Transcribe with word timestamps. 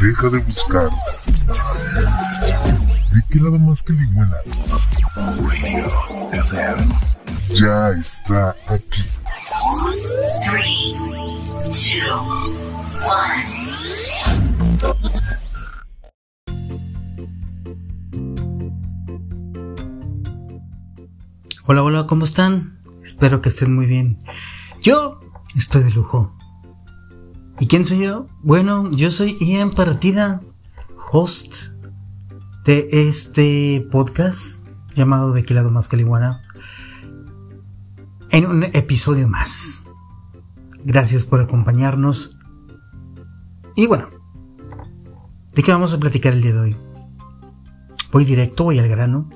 Deja 0.00 0.30
de 0.30 0.38
buscar. 0.38 0.90
¿De 3.12 3.20
qué 3.30 3.40
lado 3.40 3.58
más 3.58 3.82
que 3.82 3.94
iguana? 3.94 4.36
Radio 5.16 6.30
FM. 6.32 6.94
Ya 7.54 7.88
está 7.90 8.54
aquí. 8.68 9.02
3, 10.50 10.94
2, 11.64 11.96
1. 14.80 15.18
Hola, 21.66 21.82
hola, 21.82 22.06
¿cómo 22.06 22.24
están? 22.24 22.78
Espero 23.02 23.42
que 23.42 23.48
estén 23.48 23.74
muy 23.74 23.86
bien. 23.86 24.22
Yo 24.80 25.20
estoy 25.56 25.82
de 25.82 25.90
lujo. 25.90 26.37
¿Y 27.60 27.66
quién 27.66 27.84
soy 27.84 27.98
yo? 27.98 28.28
Bueno, 28.42 28.88
yo 28.92 29.10
soy 29.10 29.36
Ian 29.40 29.72
Partida, 29.72 30.40
host 31.10 31.54
de 32.64 32.88
este 32.92 33.84
podcast 33.90 34.64
llamado 34.94 35.32
De 35.32 35.44
qué 35.44 35.54
lado 35.54 35.70
más 35.70 35.88
la 35.88 36.40
en 38.30 38.46
un 38.46 38.62
episodio 38.62 39.26
más. 39.26 39.82
Gracias 40.84 41.24
por 41.24 41.40
acompañarnos. 41.40 42.38
Y 43.74 43.88
bueno, 43.88 44.08
¿de 45.52 45.62
qué 45.64 45.72
vamos 45.72 45.92
a 45.92 45.98
platicar 45.98 46.34
el 46.34 46.42
día 46.42 46.52
de 46.52 46.60
hoy? 46.60 46.76
Voy 48.12 48.24
directo, 48.24 48.64
voy 48.64 48.78
al 48.78 48.88
grano. 48.88 49.28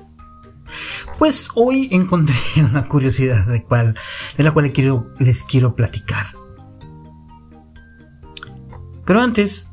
Pues 1.17 1.49
hoy 1.55 1.89
encontré 1.91 2.35
una 2.57 2.87
curiosidad 2.87 3.45
de, 3.47 3.63
cual, 3.63 3.95
de 4.37 4.43
la 4.43 4.51
cual 4.53 4.71
les 5.19 5.43
quiero 5.43 5.75
platicar. 5.75 6.42
Pero 9.05 9.21
antes, 9.21 9.71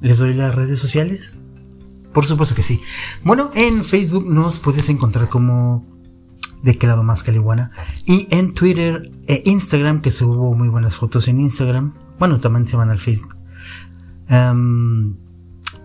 ¿les 0.00 0.18
doy 0.18 0.34
las 0.34 0.54
redes 0.54 0.78
sociales? 0.78 1.40
Por 2.12 2.26
supuesto 2.26 2.54
que 2.54 2.62
sí. 2.62 2.82
Bueno, 3.24 3.50
en 3.54 3.84
Facebook 3.84 4.26
nos 4.28 4.58
puedes 4.58 4.88
encontrar 4.88 5.28
como 5.28 5.86
de 6.62 6.76
qué 6.76 6.86
lado 6.86 7.02
más 7.02 7.22
caliguana. 7.22 7.70
Y 8.06 8.26
en 8.30 8.54
Twitter 8.54 9.10
e 9.26 9.42
Instagram, 9.44 10.00
que 10.00 10.10
subo 10.10 10.54
muy 10.54 10.68
buenas 10.68 10.96
fotos 10.96 11.28
en 11.28 11.40
Instagram. 11.40 11.94
Bueno, 12.18 12.40
también 12.40 12.66
se 12.66 12.76
van 12.76 12.90
al 12.90 12.98
Facebook. 12.98 13.36
Em, 14.28 15.16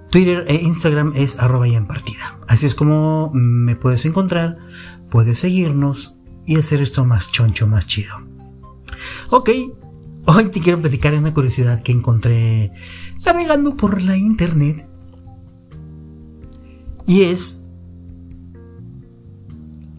Twitter 0.09 0.45
e 0.47 0.55
Instagram 0.55 1.13
es 1.15 1.39
arroba 1.39 1.67
y 1.67 1.75
en 1.75 1.87
partida. 1.87 2.39
Así 2.47 2.65
es 2.65 2.75
como 2.75 3.31
me 3.33 3.75
puedes 3.75 4.05
encontrar, 4.05 4.57
puedes 5.09 5.39
seguirnos 5.39 6.19
y 6.45 6.57
hacer 6.57 6.81
esto 6.81 7.05
más 7.05 7.31
choncho, 7.31 7.67
más 7.67 7.87
chido. 7.87 8.15
Ok, 9.29 9.49
Hoy 10.25 10.45
te 10.45 10.61
quiero 10.61 10.79
platicar 10.79 11.13
una 11.15 11.33
curiosidad 11.33 11.83
que 11.83 11.91
encontré 11.91 12.71
navegando 13.25 13.75
por 13.75 14.01
la 14.01 14.17
internet. 14.17 14.87
Y 17.05 17.23
es 17.23 17.61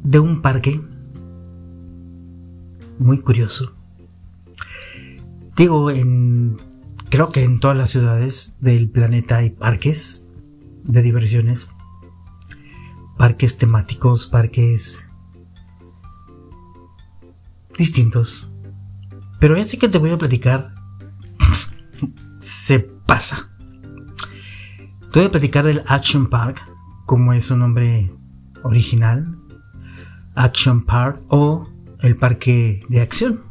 de 0.02 0.20
un 0.20 0.40
parque 0.40 0.80
muy 2.98 3.20
curioso. 3.20 3.74
Digo, 5.56 5.90
en 5.90 6.56
creo 7.10 7.28
que 7.28 7.42
en 7.42 7.60
todas 7.60 7.76
las 7.76 7.90
ciudades 7.90 8.56
del 8.60 8.88
planeta 8.88 9.36
hay 9.36 9.50
parques 9.50 10.26
de 10.84 11.02
diversiones, 11.02 11.68
parques 13.18 13.58
temáticos, 13.58 14.26
parques 14.26 15.06
distintos. 17.76 18.53
Pero 19.40 19.56
este 19.56 19.78
que 19.78 19.88
te 19.88 19.98
voy 19.98 20.10
a 20.10 20.18
platicar 20.18 20.74
se 22.40 22.80
pasa. 22.80 23.50
Te 25.12 25.20
voy 25.20 25.24
a 25.24 25.30
platicar 25.30 25.64
del 25.64 25.82
Action 25.86 26.28
Park, 26.28 26.64
como 27.04 27.32
es 27.32 27.46
su 27.46 27.56
nombre 27.56 28.12
original. 28.62 29.38
Action 30.34 30.84
Park 30.84 31.22
o 31.28 31.68
el 32.00 32.16
parque 32.16 32.80
de 32.88 33.00
acción. 33.00 33.42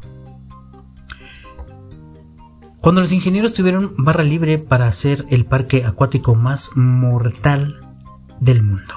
Cuando 2.80 3.00
los 3.00 3.12
ingenieros 3.12 3.54
tuvieron 3.54 3.94
barra 3.96 4.24
libre 4.24 4.58
para 4.58 4.86
hacer 4.86 5.24
el 5.30 5.46
parque 5.46 5.84
acuático 5.86 6.34
más 6.34 6.70
mortal 6.76 7.80
del 8.40 8.62
mundo. 8.62 8.94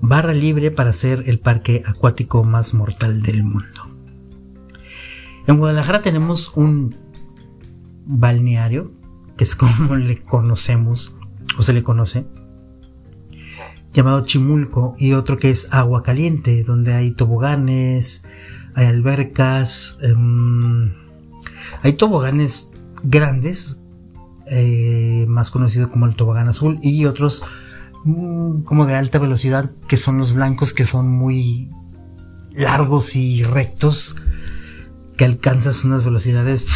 Barra 0.00 0.32
libre 0.32 0.72
para 0.72 0.90
hacer 0.90 1.22
el 1.28 1.38
parque 1.38 1.84
acuático 1.86 2.42
más 2.42 2.74
mortal 2.74 3.22
del 3.22 3.44
mundo. 3.44 3.73
En 5.46 5.58
Guadalajara 5.58 6.00
tenemos 6.00 6.56
un 6.56 6.96
balneario, 8.06 8.92
que 9.36 9.44
es 9.44 9.54
como 9.54 9.94
le 9.96 10.22
conocemos, 10.22 11.18
o 11.58 11.62
se 11.62 11.72
le 11.74 11.82
conoce, 11.82 12.26
llamado 13.92 14.24
Chimulco, 14.24 14.94
y 14.98 15.12
otro 15.12 15.38
que 15.38 15.50
es 15.50 15.68
Agua 15.70 16.02
Caliente, 16.02 16.64
donde 16.64 16.94
hay 16.94 17.12
toboganes, 17.12 18.24
hay 18.74 18.86
albercas, 18.86 19.98
em, 20.00 20.94
hay 21.82 21.92
toboganes 21.92 22.70
grandes, 23.02 23.80
eh, 24.50 25.26
más 25.28 25.50
conocido 25.50 25.90
como 25.90 26.06
el 26.06 26.16
tobogán 26.16 26.48
azul, 26.48 26.78
y 26.82 27.04
otros 27.04 27.44
mm, 28.04 28.62
como 28.62 28.86
de 28.86 28.94
alta 28.94 29.18
velocidad, 29.18 29.70
que 29.88 29.98
son 29.98 30.16
los 30.18 30.32
blancos, 30.32 30.72
que 30.72 30.86
son 30.86 31.10
muy 31.10 31.70
largos 32.54 33.14
y 33.14 33.42
rectos 33.42 34.16
que 35.16 35.24
alcanzas 35.24 35.84
unas 35.84 36.04
velocidades 36.04 36.66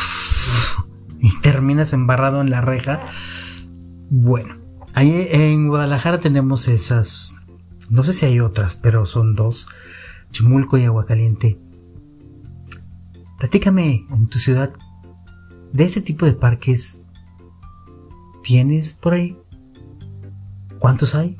y 1.20 1.38
terminas 1.40 1.92
embarrado 1.92 2.40
en 2.40 2.50
la 2.50 2.60
reja. 2.60 3.00
Bueno, 4.10 4.56
ahí 4.94 5.28
en 5.30 5.68
Guadalajara 5.68 6.18
tenemos 6.18 6.68
esas, 6.68 7.36
no 7.90 8.04
sé 8.04 8.12
si 8.12 8.26
hay 8.26 8.40
otras, 8.40 8.76
pero 8.76 9.06
son 9.06 9.34
dos, 9.34 9.68
Chimulco 10.30 10.78
y 10.78 10.84
Aguacaliente. 10.84 11.60
Platícame 13.38 14.06
en 14.10 14.28
tu 14.28 14.38
ciudad 14.38 14.72
de 15.72 15.84
este 15.84 16.00
tipo 16.00 16.26
de 16.26 16.32
parques. 16.32 17.02
¿Tienes 18.42 18.94
por 18.94 19.14
ahí? 19.14 19.36
¿Cuántos 20.78 21.14
hay? 21.14 21.36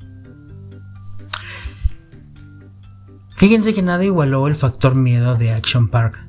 Fíjense 3.35 3.73
que 3.73 3.83
nada 3.83 4.05
igualó 4.05 4.49
el 4.49 4.57
factor 4.57 4.95
miedo 4.95 5.37
de 5.37 5.53
Action 5.53 5.89
Park 5.89 6.28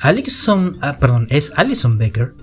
Alison, 0.00 0.78
ah, 0.80 0.96
perdón, 0.98 1.26
es 1.30 1.52
Alison 1.56 1.98
Baker, 1.98 2.34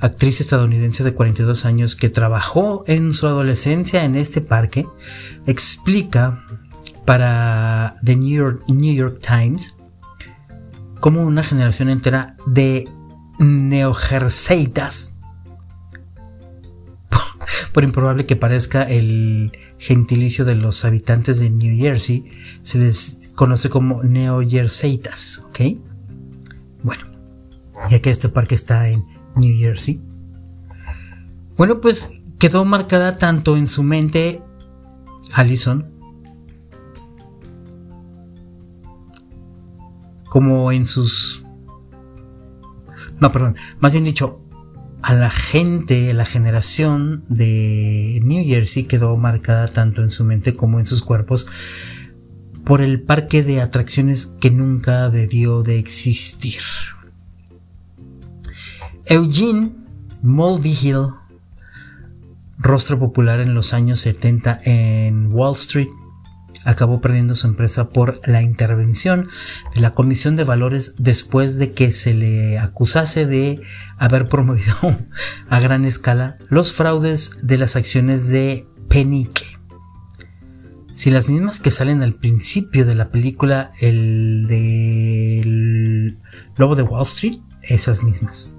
actriz 0.00 0.40
estadounidense 0.40 1.04
de 1.04 1.14
42 1.14 1.64
años 1.64 1.96
que 1.96 2.08
trabajó 2.08 2.84
en 2.86 3.12
su 3.12 3.26
adolescencia 3.26 4.04
en 4.04 4.16
este 4.16 4.40
parque, 4.40 4.86
explica 5.46 6.44
para 7.04 7.96
The 8.04 8.16
New 8.16 8.36
York, 8.36 8.64
New 8.68 8.94
York 8.94 9.20
Times 9.26 9.76
cómo 11.00 11.22
una 11.22 11.42
generación 11.42 11.88
entera 11.88 12.36
de 12.46 12.88
neojerseitas, 13.38 15.14
por 17.72 17.84
improbable 17.84 18.26
que 18.26 18.36
parezca 18.36 18.82
el 18.82 19.52
gentilicio 19.78 20.44
de 20.44 20.56
los 20.56 20.84
habitantes 20.84 21.38
de 21.38 21.50
New 21.50 21.78
Jersey, 21.78 22.24
se 22.62 22.78
les 22.78 23.30
conoce 23.34 23.70
como 23.70 24.02
neojerseitas, 24.02 25.44
¿ok? 25.46 25.60
Ya 27.90 28.00
que 28.00 28.10
este 28.10 28.28
parque 28.28 28.54
está 28.54 28.88
en 28.88 29.04
New 29.36 29.56
Jersey. 29.58 30.02
Bueno, 31.56 31.80
pues 31.80 32.12
quedó 32.38 32.64
marcada 32.64 33.16
tanto 33.16 33.56
en 33.56 33.68
su 33.68 33.82
mente 33.82 34.42
Allison 35.32 35.98
como 40.28 40.70
en 40.72 40.86
sus... 40.86 41.44
No, 43.20 43.32
perdón, 43.32 43.56
más 43.80 43.92
bien 43.92 44.04
dicho, 44.04 44.40
a 45.02 45.14
la 45.14 45.30
gente, 45.30 46.12
la 46.14 46.24
generación 46.24 47.24
de 47.28 48.20
New 48.22 48.44
Jersey 48.44 48.84
quedó 48.84 49.16
marcada 49.16 49.68
tanto 49.68 50.02
en 50.02 50.10
su 50.10 50.24
mente 50.24 50.54
como 50.54 50.78
en 50.78 50.86
sus 50.86 51.02
cuerpos 51.02 51.48
por 52.64 52.80
el 52.80 53.02
parque 53.02 53.42
de 53.42 53.60
atracciones 53.60 54.26
que 54.26 54.50
nunca 54.50 55.08
debió 55.08 55.62
de 55.62 55.78
existir. 55.78 56.60
Eugene 59.08 59.72
Mulvihill, 60.22 61.14
rostro 62.58 62.98
popular 62.98 63.40
en 63.40 63.54
los 63.54 63.72
años 63.72 64.00
70 64.00 64.60
en 64.64 65.32
Wall 65.32 65.54
Street, 65.54 65.88
acabó 66.64 67.00
perdiendo 67.00 67.34
su 67.34 67.46
empresa 67.46 67.88
por 67.88 68.20
la 68.28 68.42
intervención 68.42 69.28
de 69.74 69.80
la 69.80 69.92
Comisión 69.92 70.36
de 70.36 70.44
Valores 70.44 70.94
después 70.98 71.56
de 71.56 71.72
que 71.72 71.92
se 71.92 72.12
le 72.12 72.58
acusase 72.58 73.24
de 73.24 73.62
haber 73.96 74.28
promovido 74.28 74.76
a 75.48 75.60
gran 75.60 75.86
escala 75.86 76.36
los 76.50 76.72
fraudes 76.72 77.38
de 77.42 77.56
las 77.56 77.76
acciones 77.76 78.28
de 78.28 78.66
Penique 78.88 79.58
si 80.98 81.12
las 81.12 81.28
mismas 81.28 81.60
que 81.60 81.70
salen 81.70 82.02
al 82.02 82.14
principio 82.14 82.84
de 82.84 82.96
la 82.96 83.12
película, 83.12 83.70
el 83.80 84.48
de 84.48 86.16
Lobo 86.56 86.74
de 86.74 86.82
Wall 86.82 87.04
Street, 87.04 87.38
esas 87.62 88.02
mismas. 88.02 88.52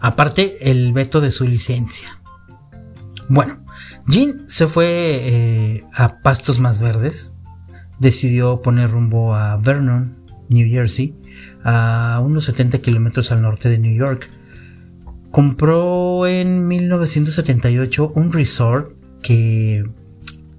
Aparte, 0.00 0.70
el 0.70 0.92
veto 0.92 1.20
de 1.20 1.30
su 1.30 1.46
licencia. 1.46 2.20
Bueno, 3.28 3.64
Jean 4.06 4.44
se 4.48 4.66
fue 4.66 4.86
eh, 4.88 5.84
a 5.94 6.20
pastos 6.20 6.60
más 6.60 6.80
verdes. 6.80 7.34
Decidió 7.98 8.62
poner 8.62 8.90
rumbo 8.90 9.34
a 9.34 9.56
Vernon, 9.56 10.16
New 10.48 10.68
Jersey, 10.68 11.14
a 11.64 12.20
unos 12.24 12.44
70 12.44 12.78
kilómetros 12.78 13.32
al 13.32 13.42
norte 13.42 13.68
de 13.68 13.78
New 13.78 13.96
York. 13.96 14.30
Compró 15.30 16.26
en 16.26 16.68
1978 16.68 18.12
un 18.14 18.32
resort 18.32 18.92
que. 19.22 19.84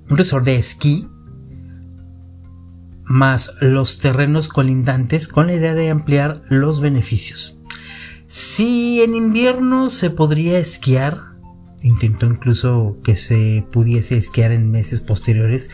un 0.09 0.17
resort 0.17 0.45
de 0.45 0.57
esquí 0.57 1.07
más 3.07 3.53
los 3.61 3.99
terrenos 3.99 4.49
colindantes 4.49 5.27
con 5.27 5.47
la 5.47 5.53
idea 5.53 5.73
de 5.73 5.89
ampliar 5.89 6.43
los 6.49 6.81
beneficios. 6.81 7.56
Si 8.27 9.01
en 9.01 9.15
invierno 9.15 9.89
se 9.89 10.09
podría 10.09 10.59
esquiar, 10.59 11.37
intentó 11.81 12.25
incluso 12.25 12.97
que 13.01 13.15
se 13.15 13.65
pudiese 13.71 14.17
esquiar 14.17 14.51
en 14.51 14.69
meses 14.69 14.99
posteriores 14.99 15.69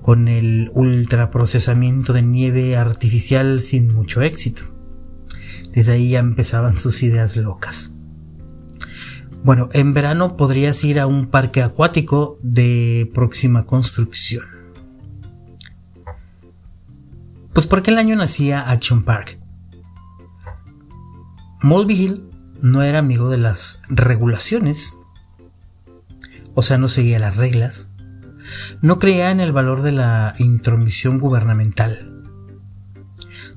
con 0.00 0.26
el 0.28 0.70
ultraprocesamiento 0.72 2.14
de 2.14 2.22
nieve 2.22 2.76
artificial 2.76 3.62
sin 3.62 3.92
mucho 3.92 4.22
éxito. 4.22 4.62
Desde 5.74 5.92
ahí 5.92 6.10
ya 6.10 6.20
empezaban 6.20 6.78
sus 6.78 7.02
ideas 7.02 7.36
locas. 7.36 7.92
Bueno, 9.44 9.68
en 9.74 9.92
verano 9.92 10.38
podrías 10.38 10.82
ir 10.82 10.98
a 10.98 11.06
un 11.06 11.26
parque 11.26 11.62
acuático 11.62 12.38
de 12.42 13.10
próxima 13.12 13.64
construcción. 13.64 14.46
Pues 17.52 17.66
por 17.66 17.80
aquel 17.80 17.98
año 17.98 18.16
nacía 18.16 18.70
Action 18.70 19.04
Park. 19.04 19.45
Mulvihill 21.62 22.30
no 22.60 22.82
era 22.82 22.98
amigo 22.98 23.30
de 23.30 23.38
las 23.38 23.80
regulaciones, 23.88 24.96
o 26.54 26.62
sea, 26.62 26.78
no 26.78 26.88
seguía 26.88 27.18
las 27.18 27.36
reglas, 27.36 27.88
no 28.82 28.98
creía 28.98 29.30
en 29.30 29.40
el 29.40 29.52
valor 29.52 29.82
de 29.82 29.92
la 29.92 30.34
intromisión 30.38 31.18
gubernamental, 31.18 32.22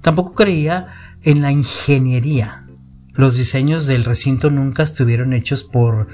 tampoco 0.02 0.34
creía 0.34 1.16
en 1.24 1.42
la 1.42 1.52
ingeniería. 1.52 2.66
Los 3.14 3.36
diseños 3.36 3.86
del 3.86 4.06
recinto 4.06 4.50
nunca 4.50 4.84
estuvieron 4.84 5.34
hechos 5.34 5.66
por 5.66 6.08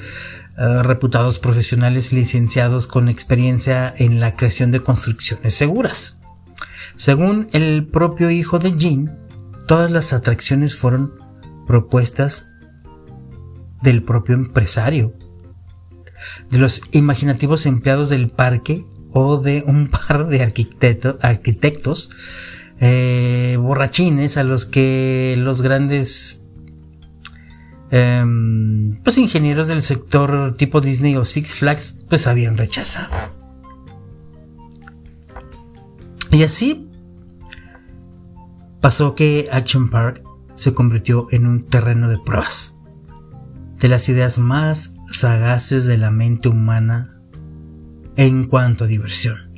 eh, 0.57 0.83
reputados 0.83 1.37
profesionales 1.37 2.11
licenciados 2.11 2.87
con 2.87 3.09
experiencia 3.09 3.93
en 3.95 4.19
la 4.19 4.35
creación 4.35 4.71
de 4.71 4.81
construcciones 4.81 5.53
seguras. 5.53 6.19
Según 6.95 7.49
el 7.51 7.85
propio 7.85 8.31
hijo 8.31 8.57
de 8.57 8.75
Jean, 8.77 9.19
todas 9.67 9.91
las 9.91 10.13
atracciones 10.13 10.75
fueron 10.75 11.24
propuestas 11.67 12.49
del 13.81 14.03
propio 14.03 14.35
empresario, 14.35 15.13
de 16.49 16.57
los 16.57 16.81
imaginativos 16.91 17.65
empleados 17.65 18.09
del 18.09 18.29
parque 18.29 18.85
o 19.11 19.37
de 19.37 19.63
un 19.65 19.87
par 20.07 20.27
de 20.27 20.41
arquitectos 20.41 22.09
eh, 22.79 23.57
borrachines 23.59 24.37
a 24.37 24.43
los 24.43 24.65
que 24.65 25.35
los 25.37 25.61
grandes 25.61 26.43
em, 27.91 29.01
pues 29.03 29.17
ingenieros 29.17 29.69
del 29.69 29.81
sector 29.81 30.55
tipo 30.57 30.81
Disney 30.81 31.15
o 31.15 31.23
Six 31.23 31.55
Flags 31.55 31.97
pues 32.09 32.27
habían 32.27 32.57
rechazado. 32.57 33.15
Y 36.31 36.43
así 36.43 36.89
pasó 38.81 39.15
que 39.15 39.47
Action 39.51 39.89
Park 39.89 40.24
se 40.55 40.73
convirtió 40.73 41.27
en 41.31 41.45
un 41.45 41.63
terreno 41.63 42.09
de 42.09 42.17
pruebas 42.17 42.75
de 43.79 43.89
las 43.89 44.09
ideas 44.09 44.37
más 44.37 44.95
sagaces 45.09 45.85
de 45.85 45.97
la 45.97 46.11
mente 46.11 46.49
humana 46.49 47.19
en 48.15 48.45
cuanto 48.45 48.85
a 48.85 48.87
diversión. 48.87 49.53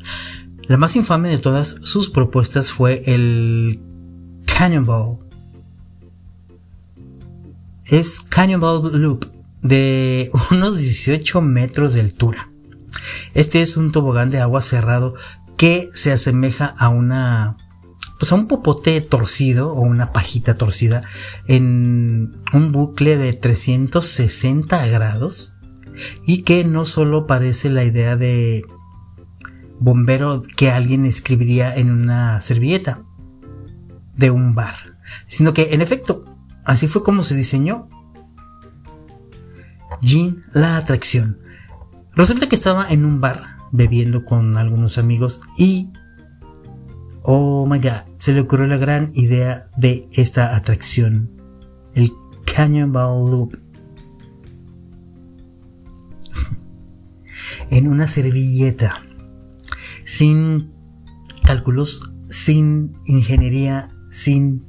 La 0.63 0.77
más 0.77 0.95
infame 0.95 1.29
de 1.29 1.37
todas 1.37 1.77
sus 1.83 2.09
propuestas 2.09 2.71
fue 2.71 3.03
el 3.05 3.81
Cannonball. 4.45 5.19
Es 7.85 8.19
Cannonball 8.21 9.01
Loop 9.01 9.25
de 9.61 10.31
unos 10.51 10.77
18 10.77 11.41
metros 11.41 11.93
de 11.93 12.01
altura. 12.01 12.51
Este 13.33 13.61
es 13.61 13.77
un 13.77 13.91
tobogán 13.91 14.29
de 14.29 14.41
agua 14.41 14.61
cerrado 14.61 15.13
que 15.57 15.89
se 15.93 16.11
asemeja 16.11 16.65
a 16.77 16.89
una 16.89 17.57
pues 18.19 18.31
a 18.31 18.35
un 18.35 18.47
popote 18.47 18.99
torcido 19.01 19.73
o 19.73 19.81
una 19.81 20.11
pajita 20.11 20.57
torcida 20.57 21.03
en 21.47 22.41
un 22.53 22.71
bucle 22.71 23.17
de 23.17 23.33
360 23.33 24.87
grados 24.87 25.53
y 26.25 26.43
que 26.43 26.63
no 26.63 26.85
solo 26.85 27.27
parece 27.27 27.69
la 27.69 27.83
idea 27.83 28.15
de 28.15 28.63
bombero 29.79 30.41
que 30.55 30.71
alguien 30.71 31.05
escribiría 31.05 31.75
en 31.75 31.91
una 31.91 32.41
servilleta 32.41 33.03
de 34.15 34.31
un 34.31 34.55
bar, 34.55 34.97
sino 35.25 35.53
que 35.53 35.73
en 35.73 35.81
efecto 35.81 36.25
así 36.65 36.87
fue 36.87 37.03
como 37.03 37.23
se 37.23 37.35
diseñó. 37.35 37.89
Jean 40.01 40.43
la 40.53 40.77
atracción. 40.77 41.39
Resulta 42.15 42.49
que 42.49 42.55
estaba 42.55 42.87
en 42.89 43.05
un 43.05 43.21
bar 43.21 43.57
bebiendo 43.71 44.25
con 44.25 44.57
algunos 44.57 44.97
amigos 44.97 45.41
y 45.57 45.91
oh 47.29 47.65
my 47.67 47.79
god, 47.79 48.07
se 48.15 48.31
le 48.31 48.39
ocurrió 48.39 48.67
la 48.67 48.77
gran 48.77 49.11
idea 49.13 49.69
de 49.75 50.07
esta 50.13 50.55
atracción, 50.55 51.29
el 51.93 52.13
Cannonball 52.45 53.29
Loop. 53.29 53.57
en 57.69 57.89
una 57.89 58.07
servilleta, 58.07 59.03
sin 60.05 60.71
cálculos, 61.43 62.13
sin 62.29 62.97
ingeniería, 63.05 63.89
sin 64.09 64.65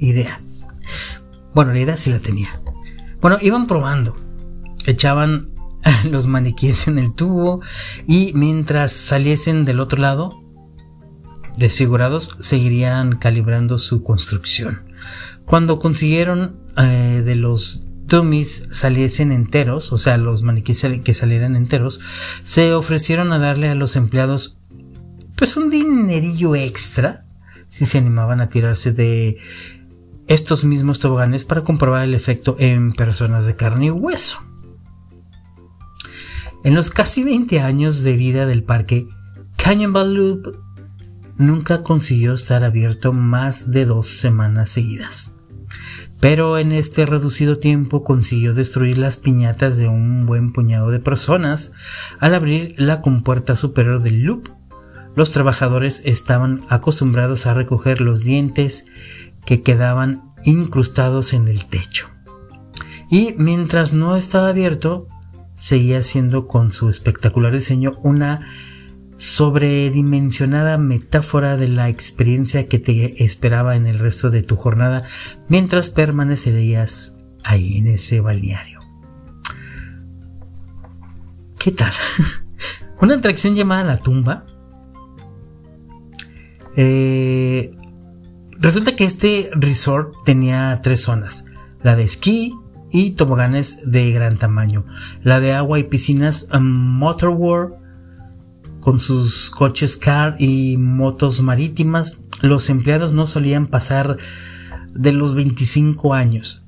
idea. 0.00 0.42
Bueno, 1.54 1.72
la 1.72 1.80
idea 1.80 1.96
sí 1.96 2.10
la 2.10 2.18
tenía. 2.18 2.60
Bueno, 3.20 3.38
iban 3.40 3.68
probando, 3.68 4.16
echaban 4.86 5.54
los 6.10 6.26
maniquíes 6.26 6.88
en 6.88 6.98
el 6.98 7.14
tubo 7.14 7.60
y 8.08 8.32
mientras 8.34 8.92
saliesen 8.92 9.64
del 9.64 9.78
otro 9.78 10.02
lado, 10.02 10.45
desfigurados, 11.56 12.36
seguirían 12.40 13.16
calibrando 13.18 13.78
su 13.78 14.02
construcción. 14.02 14.82
Cuando 15.44 15.78
consiguieron 15.78 16.56
eh, 16.76 17.22
de 17.24 17.34
los 17.34 17.86
dummies 18.06 18.68
saliesen 18.70 19.32
enteros, 19.32 19.92
o 19.92 19.98
sea, 19.98 20.16
los 20.16 20.42
maniquíes 20.42 20.86
que 21.02 21.14
salieran 21.14 21.56
enteros, 21.56 22.00
se 22.42 22.74
ofrecieron 22.74 23.32
a 23.32 23.38
darle 23.38 23.68
a 23.68 23.74
los 23.74 23.96
empleados 23.96 24.58
pues 25.36 25.56
un 25.56 25.68
dinerillo 25.68 26.54
extra 26.56 27.26
si 27.68 27.84
se 27.84 27.98
animaban 27.98 28.40
a 28.40 28.48
tirarse 28.48 28.92
de 28.92 29.38
estos 30.28 30.64
mismos 30.64 30.98
toboganes 30.98 31.44
para 31.44 31.62
comprobar 31.62 32.04
el 32.04 32.14
efecto 32.14 32.56
en 32.58 32.92
personas 32.92 33.44
de 33.44 33.54
carne 33.54 33.86
y 33.86 33.90
hueso. 33.90 34.42
En 36.64 36.74
los 36.74 36.90
casi 36.90 37.22
20 37.22 37.60
años 37.60 38.02
de 38.02 38.16
vida 38.16 38.46
del 38.46 38.64
parque, 38.64 39.06
Cannonball 39.56 40.14
Loop 40.14 40.65
nunca 41.38 41.82
consiguió 41.82 42.34
estar 42.34 42.64
abierto 42.64 43.12
más 43.12 43.70
de 43.70 43.84
dos 43.84 44.08
semanas 44.08 44.70
seguidas. 44.70 45.32
Pero 46.20 46.58
en 46.58 46.72
este 46.72 47.04
reducido 47.04 47.56
tiempo 47.56 48.02
consiguió 48.02 48.54
destruir 48.54 48.98
las 48.98 49.18
piñatas 49.18 49.76
de 49.76 49.88
un 49.88 50.26
buen 50.26 50.52
puñado 50.52 50.90
de 50.90 51.00
personas 51.00 51.72
al 52.20 52.34
abrir 52.34 52.74
la 52.78 53.02
compuerta 53.02 53.54
superior 53.54 54.02
del 54.02 54.22
loop. 54.22 54.48
Los 55.14 55.30
trabajadores 55.30 56.02
estaban 56.04 56.64
acostumbrados 56.68 57.46
a 57.46 57.54
recoger 57.54 58.00
los 58.00 58.24
dientes 58.24 58.86
que 59.44 59.62
quedaban 59.62 60.32
incrustados 60.44 61.32
en 61.32 61.48
el 61.48 61.66
techo. 61.66 62.08
Y 63.10 63.34
mientras 63.38 63.92
no 63.92 64.16
estaba 64.16 64.48
abierto, 64.48 65.08
seguía 65.54 66.02
siendo 66.02 66.48
con 66.48 66.72
su 66.72 66.88
espectacular 66.88 67.52
diseño 67.52 67.98
una 68.02 68.46
sobredimensionada 69.16 70.78
metáfora 70.78 71.56
de 71.56 71.68
la 71.68 71.88
experiencia 71.88 72.68
que 72.68 72.78
te 72.78 73.24
esperaba 73.24 73.76
en 73.76 73.86
el 73.86 73.98
resto 73.98 74.30
de 74.30 74.42
tu 74.42 74.56
jornada 74.56 75.04
mientras 75.48 75.90
permanecerías 75.90 77.14
ahí 77.42 77.78
en 77.78 77.88
ese 77.88 78.20
balneario. 78.20 78.80
¿Qué 81.58 81.72
tal? 81.72 81.92
Una 83.00 83.16
atracción 83.16 83.54
llamada 83.54 83.84
La 83.84 83.96
Tumba. 83.98 84.46
Eh, 86.76 87.70
resulta 88.58 88.96
que 88.96 89.04
este 89.04 89.50
resort 89.54 90.14
tenía 90.24 90.80
tres 90.82 91.02
zonas. 91.02 91.44
La 91.82 91.96
de 91.96 92.04
esquí, 92.04 92.52
y 92.90 93.12
toboganes 93.12 93.80
de 93.84 94.10
gran 94.12 94.36
tamaño. 94.38 94.86
La 95.22 95.40
de 95.40 95.52
agua 95.52 95.78
y 95.78 95.84
piscinas 95.84 96.48
um, 96.52 96.62
Motor 96.62 97.30
World 97.30 97.85
con 98.86 99.00
sus 99.00 99.50
coches 99.50 99.96
car 99.96 100.36
y 100.38 100.76
motos 100.76 101.40
marítimas, 101.42 102.20
los 102.40 102.70
empleados 102.70 103.12
no 103.12 103.26
solían 103.26 103.66
pasar 103.66 104.16
de 104.94 105.10
los 105.10 105.34
25 105.34 106.14
años. 106.14 106.62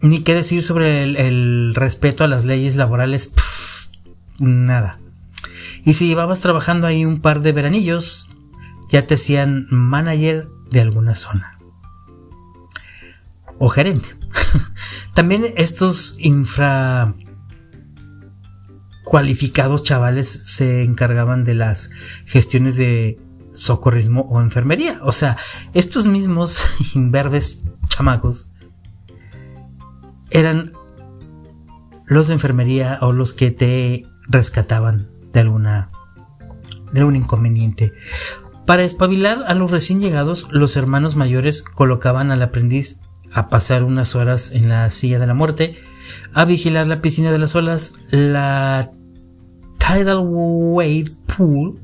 ni 0.00 0.20
qué 0.20 0.34
decir 0.34 0.62
sobre 0.62 1.02
el, 1.02 1.74
respeto 1.74 2.22
a 2.22 2.28
las 2.28 2.44
leyes 2.44 2.76
laborales, 2.76 3.32
nada. 4.38 5.00
Y 5.84 5.94
si 5.94 6.06
llevabas 6.06 6.40
trabajando 6.40 6.86
ahí 6.86 7.04
un 7.04 7.20
par 7.20 7.42
de 7.42 7.50
veranillos, 7.50 8.30
ya 8.88 9.08
te 9.08 9.16
hacían 9.16 9.66
manager 9.68 10.46
de 10.70 10.80
alguna 10.80 11.16
zona. 11.16 11.58
O 13.58 13.68
gerente. 13.68 14.10
También 15.12 15.52
estos 15.56 16.14
infra 16.18 17.16
cualificados 19.04 19.82
chavales 19.82 20.28
se 20.28 20.82
encargaban 20.82 21.44
de 21.44 21.54
las 21.54 21.90
gestiones 22.26 22.76
de 22.76 23.20
socorrismo 23.52 24.22
o 24.22 24.40
enfermería. 24.40 24.98
O 25.02 25.12
sea, 25.12 25.36
estos 25.74 26.06
mismos 26.06 26.58
imberbes 26.94 27.60
chamacos 27.88 28.50
eran 30.30 30.72
los 32.06 32.28
de 32.28 32.34
enfermería 32.34 32.98
o 33.00 33.12
los 33.12 33.32
que 33.32 33.50
te 33.50 34.06
rescataban 34.26 35.10
de 35.32 35.40
alguna 35.40 35.88
de 36.92 37.00
algún 37.00 37.16
inconveniente. 37.16 37.92
Para 38.66 38.84
espabilar 38.84 39.44
a 39.46 39.54
los 39.54 39.70
recién 39.70 40.00
llegados, 40.00 40.48
los 40.50 40.76
hermanos 40.76 41.16
mayores 41.16 41.62
colocaban 41.62 42.30
al 42.30 42.40
aprendiz 42.40 42.98
a 43.32 43.48
pasar 43.48 43.82
unas 43.82 44.14
horas 44.14 44.52
en 44.52 44.68
la 44.68 44.90
silla 44.90 45.18
de 45.18 45.26
la 45.26 45.34
muerte, 45.34 45.76
a 46.32 46.44
vigilar 46.44 46.86
la 46.86 47.00
piscina 47.00 47.32
de 47.32 47.38
las 47.38 47.54
olas, 47.54 47.94
la 48.10 48.92
Tidal 49.78 50.22
Wave 50.24 51.16
Pool, 51.26 51.80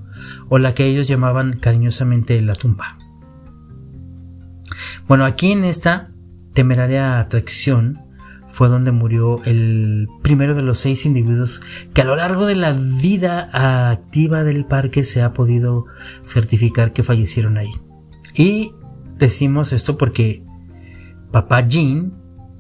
o 0.49 0.59
la 0.59 0.75
que 0.75 0.87
ellos 0.87 1.09
llamaban 1.09 1.55
cariñosamente 1.55 2.41
la 2.43 2.55
tumba. 2.55 2.99
Bueno, 5.07 5.25
aquí 5.25 5.53
en 5.53 5.65
esta 5.65 6.11
temeraria 6.53 7.21
atracción 7.21 8.01
fue 8.49 8.69
donde 8.69 8.93
murió 8.93 9.43
el 9.45 10.09
primero 10.23 10.55
de 10.55 10.63
los 10.63 10.81
seis 10.81 11.07
individuos 11.07 11.61
que 11.95 12.03
a 12.03 12.05
lo 12.05 12.17
largo 12.17 12.47
de 12.47 12.57
la 12.57 12.73
vida 12.73 13.49
activa 13.53 14.43
del 14.45 14.67
parque 14.67 15.05
se 15.05 15.23
ha 15.23 15.33
podido 15.33 15.87
certificar 16.25 16.93
que 16.93 17.03
fallecieron 17.03 17.59
ahí. 17.59 17.73
Y 18.35 18.73
decimos 19.19 19.73
esto 19.73 19.97
porque 19.97 20.45
papá 21.31 21.67
Jean 21.67 22.13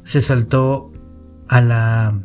se 0.02 0.20
saltó 0.20 0.89
a 1.50 1.60
la, 1.60 2.22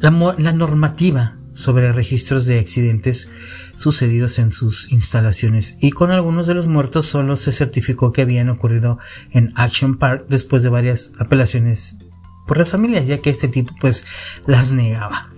la, 0.00 0.52
normativa 0.52 1.36
sobre 1.52 1.92
registros 1.92 2.46
de 2.46 2.58
accidentes 2.58 3.30
sucedidos 3.76 4.38
en 4.38 4.50
sus 4.50 4.90
instalaciones 4.90 5.76
y 5.78 5.90
con 5.90 6.10
algunos 6.10 6.46
de 6.46 6.54
los 6.54 6.68
muertos 6.68 7.04
solo 7.04 7.36
se 7.36 7.52
certificó 7.52 8.12
que 8.12 8.22
habían 8.22 8.48
ocurrido 8.48 8.98
en 9.30 9.52
Action 9.56 9.96
Park 9.96 10.24
después 10.30 10.62
de 10.62 10.70
varias 10.70 11.12
apelaciones 11.18 11.98
por 12.46 12.56
las 12.56 12.70
familias 12.70 13.06
ya 13.06 13.18
que 13.18 13.28
este 13.28 13.48
tipo 13.48 13.74
pues 13.78 14.06
las 14.46 14.70
negaba. 14.70 15.30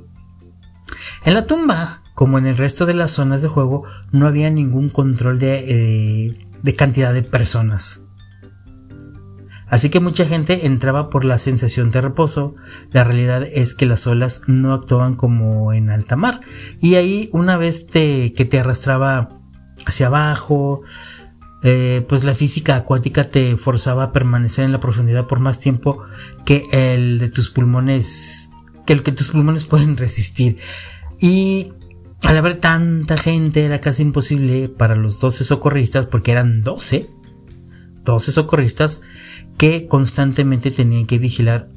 En 1.25 1.35
la 1.35 1.47
tumba, 1.47 2.05
como 2.15 2.39
en 2.39 2.47
el 2.47 2.57
resto 2.57 2.87
de 2.87 2.95
las 2.95 3.11
zonas 3.11 3.43
de 3.43 3.49
juego, 3.49 3.83
no 4.13 4.29
había 4.29 4.49
ningún 4.49 4.91
control 4.91 5.41
de, 5.41 6.29
eh, 6.29 6.39
de 6.63 6.77
cantidad 6.77 7.13
de 7.13 7.25
personas. 7.25 8.01
Así 9.69 9.91
que 9.91 10.01
mucha 10.01 10.27
gente 10.27 10.67
entraba 10.67 11.11
por 11.11 11.25
la 11.25 11.39
sensación 11.39 11.91
de 11.91 12.01
reposo. 12.01 12.55
La 12.93 13.05
realidad 13.05 13.43
es 13.43 13.75
que 13.75 13.87
las 13.87 14.07
olas 14.07 14.43
no 14.47 14.73
actuaban 14.73 15.17
como 15.17 15.73
en 15.73 15.91
alta 15.91 16.17
mar. 16.17 16.41
Y 16.81 16.95
ahí 16.95 17.29
una 17.33 17.57
vez 17.57 17.87
que 17.91 18.49
te 18.49 18.61
arrastraba 18.61 19.41
hacia 19.87 20.07
abajo, 20.07 20.83
eh, 21.63 22.05
pues 22.09 22.23
la 22.23 22.35
física 22.35 22.77
acuática 22.77 23.31
te 23.31 23.57
forzaba 23.57 24.05
a 24.05 24.13
permanecer 24.13 24.65
en 24.65 24.73
la 24.73 24.81
profundidad 24.81 25.27
por 25.27 25.41
más 25.41 25.59
tiempo 25.59 26.01
que 26.45 26.65
el 26.71 27.19
de 27.19 27.29
tus 27.29 27.51
pulmones, 27.51 28.51
que 28.87 28.93
el 28.93 29.03
que 29.03 29.13
tus 29.13 29.31
pulmones 29.31 29.65
pueden 29.65 29.97
resistir. 29.97 30.59
Y 31.21 31.73
al 32.23 32.37
haber 32.37 32.57
tanta 32.57 33.17
gente 33.17 33.65
era 33.65 33.81
casi 33.81 34.03
imposible 34.03 34.69
para 34.69 34.97
los 34.97 35.19
12 35.21 35.45
socorristas, 35.45 36.07
porque 36.07 36.33
eran 36.33 36.63
12, 36.63 37.11
12 38.07 38.33
socorristas, 38.33 39.03
que 39.59 39.87
constantemente 39.87 40.71
tenían 40.71 41.07
que 41.07 41.19
vigilar 41.19 41.69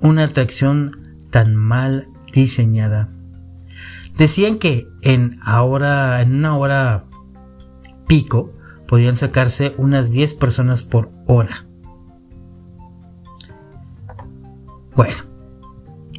una 0.00 0.24
atracción 0.24 1.26
tan 1.30 1.56
mal 1.56 2.08
diseñada. 2.32 3.10
Decían 4.16 4.58
que 4.58 4.88
en 5.02 5.38
ahora, 5.42 6.20
en 6.22 6.34
una 6.34 6.56
hora 6.56 7.04
pico, 8.06 8.52
podían 8.86 9.16
sacarse 9.16 9.74
unas 9.78 10.12
10 10.12 10.34
personas 10.34 10.82
por 10.82 11.10
hora. 11.26 11.66
Bueno, 14.96 15.16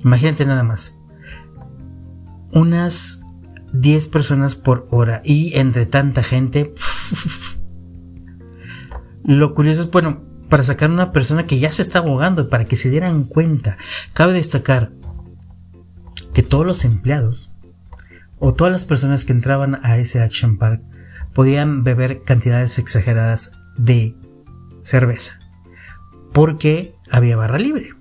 imagínate 0.04 0.46
nada 0.46 0.64
más. 0.64 0.94
Unas 2.54 3.22
10 3.74 4.08
personas 4.08 4.56
por 4.56 4.88
hora 4.92 5.22
y 5.26 5.58
entre 5.58 5.86
tanta 5.86 6.24
gente. 6.24 6.74
Lo 9.30 9.54
curioso 9.54 9.84
es, 9.84 9.92
bueno, 9.92 10.24
para 10.50 10.64
sacar 10.64 10.90
a 10.90 10.94
una 10.94 11.12
persona 11.12 11.46
que 11.46 11.60
ya 11.60 11.72
se 11.72 11.84
está 11.84 12.00
ahogando, 12.00 12.50
para 12.50 12.66
que 12.66 12.76
se 12.76 12.90
dieran 12.90 13.26
cuenta. 13.26 13.78
Cabe 14.14 14.34
destacar 14.34 14.92
que 16.34 16.42
todos 16.42 16.66
los 16.66 16.84
empleados 16.84 17.54
o 18.40 18.56
todas 18.56 18.74
las 18.74 18.86
personas 18.86 19.26
que 19.26 19.32
entraban 19.32 19.86
a 19.86 20.00
ese 20.00 20.24
Action 20.24 20.58
Park 20.58 20.82
podían 21.36 21.84
beber 21.84 22.24
cantidades 22.24 22.80
exageradas 22.80 23.52
de 23.78 24.16
cerveza, 24.82 25.38
porque 26.34 26.96
había 27.12 27.38
barra 27.38 27.60
libre. 27.60 27.92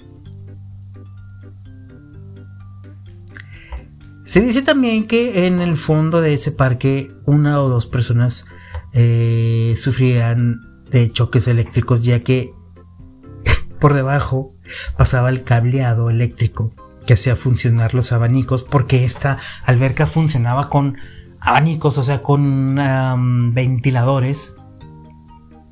Se 4.25 4.41
dice 4.41 4.63
también 4.63 5.07
que 5.07 5.47
en 5.47 5.61
el 5.61 5.77
fondo 5.77 6.23
de 6.23 6.33
ese 6.33 6.53
parque 6.53 7.15
una 7.27 7.61
o 7.61 7.69
dos 7.69 7.87
personas 7.87 8.47
eh, 8.95 9.75
sufrían 9.77 10.68
de 10.91 11.11
choques 11.13 11.49
eléctricos 11.49 12.03
ya 12.03 12.21
que 12.21 12.53
por 13.81 13.95
debajo 13.95 14.55
pasaba 14.97 15.29
el 15.31 15.45
cableado 15.45 16.11
eléctrico 16.11 16.73
que 17.07 17.15
hacía 17.15 17.37
funcionar 17.37 17.95
los 17.95 18.13
abanicos 18.13 18.63
porque 18.63 19.05
esta 19.05 19.39
alberca 19.65 20.07
funcionaba 20.07 20.69
con 20.69 20.99
abanicos, 21.41 21.97
o 21.99 22.03
sea, 22.03 22.23
con 22.23 22.75
ventiladores 23.55 24.57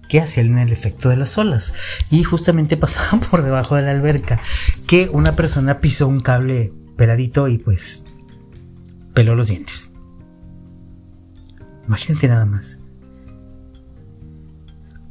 que 0.09 0.21
hacían 0.21 0.59
el 0.59 0.73
efecto 0.73 1.09
de 1.09 1.17
las 1.17 1.37
olas. 1.39 1.75
Y 2.11 2.23
justamente 2.23 2.77
pasaba 2.79 3.21
por 3.21 3.43
debajo 3.43 3.77
de 3.77 3.83
la 3.83 3.91
alberca 3.91 4.41
que 4.87 5.09
una 5.13 5.37
persona 5.37 5.81
pisó 5.81 6.09
un 6.09 6.21
cable 6.21 6.73
peladito 6.97 7.49
y 7.49 7.59
pues 7.59 8.05
peló 9.15 9.35
los 9.35 9.49
dientes. 9.49 9.93
Imagínate 11.87 12.29
nada 12.29 12.47
más. 12.47 12.81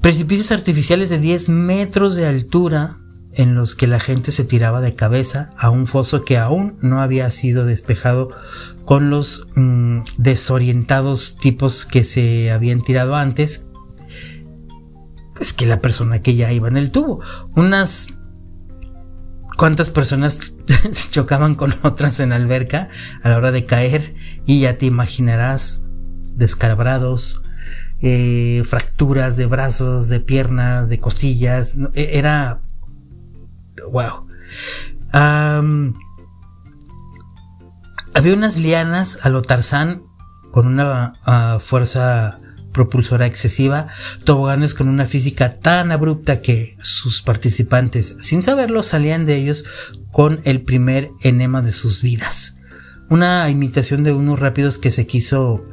Precipicios 0.05 0.51
artificiales 0.51 1.09
de 1.09 1.17
10 1.17 1.50
metros 1.50 2.13
de 2.13 2.27
altura 2.27 2.97
en 3.33 3.55
los 3.55 3.74
que 3.74 3.88
la 3.88 4.00
gente 4.00 4.31
se 4.31 4.43
tiraba 4.43 4.79
de 4.79 4.93
cabeza 4.93 5.50
a 5.57 5.71
un 5.71 5.88
foso 5.88 6.24
que 6.24 6.38
aún 6.38 6.77
no 6.83 7.01
había 7.01 7.31
sido 7.31 7.65
despejado 7.65 8.29
con 8.85 9.09
los 9.09 9.47
mm, 9.55 10.01
desorientados 10.19 11.38
tipos 11.39 11.88
que 11.88 12.05
se 12.05 12.51
habían 12.51 12.83
tirado 12.83 13.15
antes, 13.15 13.65
pues 15.33 15.53
que 15.53 15.65
la 15.65 15.81
persona 15.81 16.21
que 16.21 16.35
ya 16.35 16.51
iba 16.51 16.67
en 16.67 16.77
el 16.77 16.91
tubo. 16.91 17.21
Unas 17.55 18.09
cuantas 19.57 19.89
personas 19.89 20.53
chocaban 21.09 21.55
con 21.55 21.74
otras 21.81 22.19
en 22.19 22.29
la 22.29 22.35
alberca 22.35 22.89
a 23.24 23.29
la 23.29 23.38
hora 23.38 23.51
de 23.51 23.65
caer 23.65 24.13
y 24.45 24.59
ya 24.59 24.77
te 24.77 24.85
imaginarás 24.85 25.83
descalabrados, 26.35 27.41
eh, 28.02 28.64
fracturas 28.66 29.38
de 29.38 29.46
brazos, 29.46 30.08
de 30.08 30.20
piernas, 30.20 30.90
de 30.90 31.00
costillas. 31.00 31.78
E, 31.94 32.18
era. 32.18 32.62
¡Wow! 33.92 34.25
había 38.14 38.34
unas 38.34 38.58
lianas 38.58 39.20
a 39.22 39.30
lo 39.30 39.42
Tarzán 39.42 40.04
con 40.52 40.68
una 40.68 41.14
ah, 41.25 41.60
fuerza 41.62 42.40
propulsora 42.75 43.25
excesiva, 43.25 43.88
toboganes 44.25 44.74
con 44.74 44.90
una 44.90 45.06
física 45.06 45.60
tan 45.60 45.94
abrupta 45.94 46.42
que 46.42 46.78
sus 46.82 47.22
participantes, 47.22 48.18
sin 48.20 48.44
saberlo, 48.44 48.84
salían 48.84 49.25
de 49.25 49.38
ellos 49.38 49.64
con 50.12 50.42
el 50.44 50.62
primer 50.64 51.12
enema 51.22 51.62
de 51.62 51.72
sus 51.72 52.02
vidas. 52.02 52.58
Una 53.10 53.50
imitación 53.50 54.04
de 54.04 54.12
unos 54.12 54.40
rápidos 54.40 54.78
que 54.78 54.92
se 54.92 55.08
quiso 55.08 55.64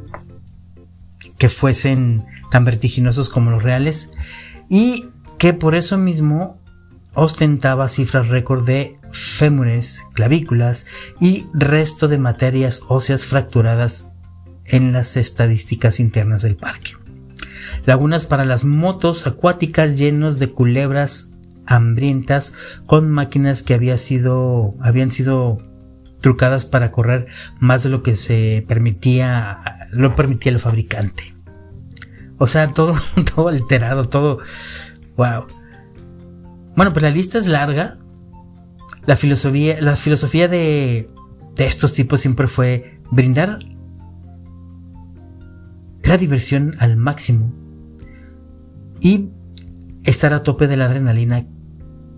que 1.42 1.49
fuesen 1.49 2.25
tan 2.52 2.64
vertiginosos 2.64 3.28
como 3.28 3.50
los 3.50 3.64
reales 3.64 4.11
y 4.70 5.08
que 5.38 5.52
por 5.52 5.75
eso 5.75 5.99
mismo 5.99 6.62
ostentaba 7.14 7.88
cifras 7.88 8.28
récord 8.28 8.64
de 8.64 9.00
fémures, 9.11 10.04
clavículas 10.12 10.87
y 11.18 11.46
resto 11.52 12.06
de 12.06 12.18
materias 12.18 12.82
óseas 12.87 13.25
fracturadas 13.25 14.08
en 14.66 14.92
las 14.92 15.16
estadísticas 15.16 15.99
internas 15.99 16.42
del 16.42 16.54
parque. 16.54 16.92
Lagunas 17.87 18.26
para 18.26 18.44
las 18.44 18.64
motos 18.64 19.26
acuáticas 19.26 19.99
llenos 19.99 20.38
de 20.38 20.49
culebras 20.49 21.28
hambrientas 21.66 22.54
con 22.87 23.11
máquinas 23.11 23.64
que 23.64 23.75
había 23.75 23.99
sido, 23.99 24.76
habían 24.80 25.11
sido 25.11 25.58
trucadas 26.20 26.66
para 26.66 26.92
correr 26.92 27.26
más 27.58 27.82
de 27.82 27.88
lo 27.88 28.04
que 28.04 28.16
se 28.16 28.64
permitía, 28.68 29.88
lo 29.90 30.14
permitía 30.14 30.52
el 30.52 30.61
fabricante. 30.61 31.31
O 32.42 32.46
sea, 32.49 32.75
todo, 32.75 32.96
todo 33.37 33.46
alterado, 33.46 34.08
todo, 34.08 34.40
wow. 35.16 35.46
Bueno, 36.75 36.92
pues 36.92 37.04
la 37.04 37.11
lista 37.11 37.38
es 37.38 37.46
larga. 37.46 38.00
La 39.06 39.16
filosofía, 39.16 39.80
la 39.80 39.94
filosofía 39.94 40.49
de, 40.49 41.08
de 41.54 41.66
estos 41.66 41.92
tipos 41.92 42.20
siempre 42.20 42.49
fue 42.49 42.99
brindar 43.12 43.61
la 46.02 46.18
diversión 46.18 46.75
al 46.80 46.96
máximo 46.96 47.54
y 49.00 49.30
estar 50.02 50.34
a 50.34 50.42
tope 50.42 50.66
de 50.66 50.76
la 50.76 50.87
adrenalina 50.87 51.46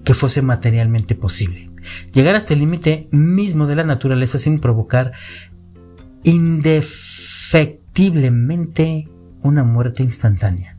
que 0.05 0.15
fuese 0.15 0.41
materialmente 0.41 1.15
posible. 1.15 1.71
Llegar 2.15 2.35
hasta 2.35 2.55
el 2.55 2.61
límite 2.61 3.11
mismo 3.13 3.67
de 3.67 3.77
la 3.77 3.85
naturaleza 3.85 4.39
sin 4.39 4.59
provocar 4.59 5.13
indefectiblemente 6.23 9.11
una 9.45 9.63
muerte 9.63 10.03
instantánea, 10.03 10.77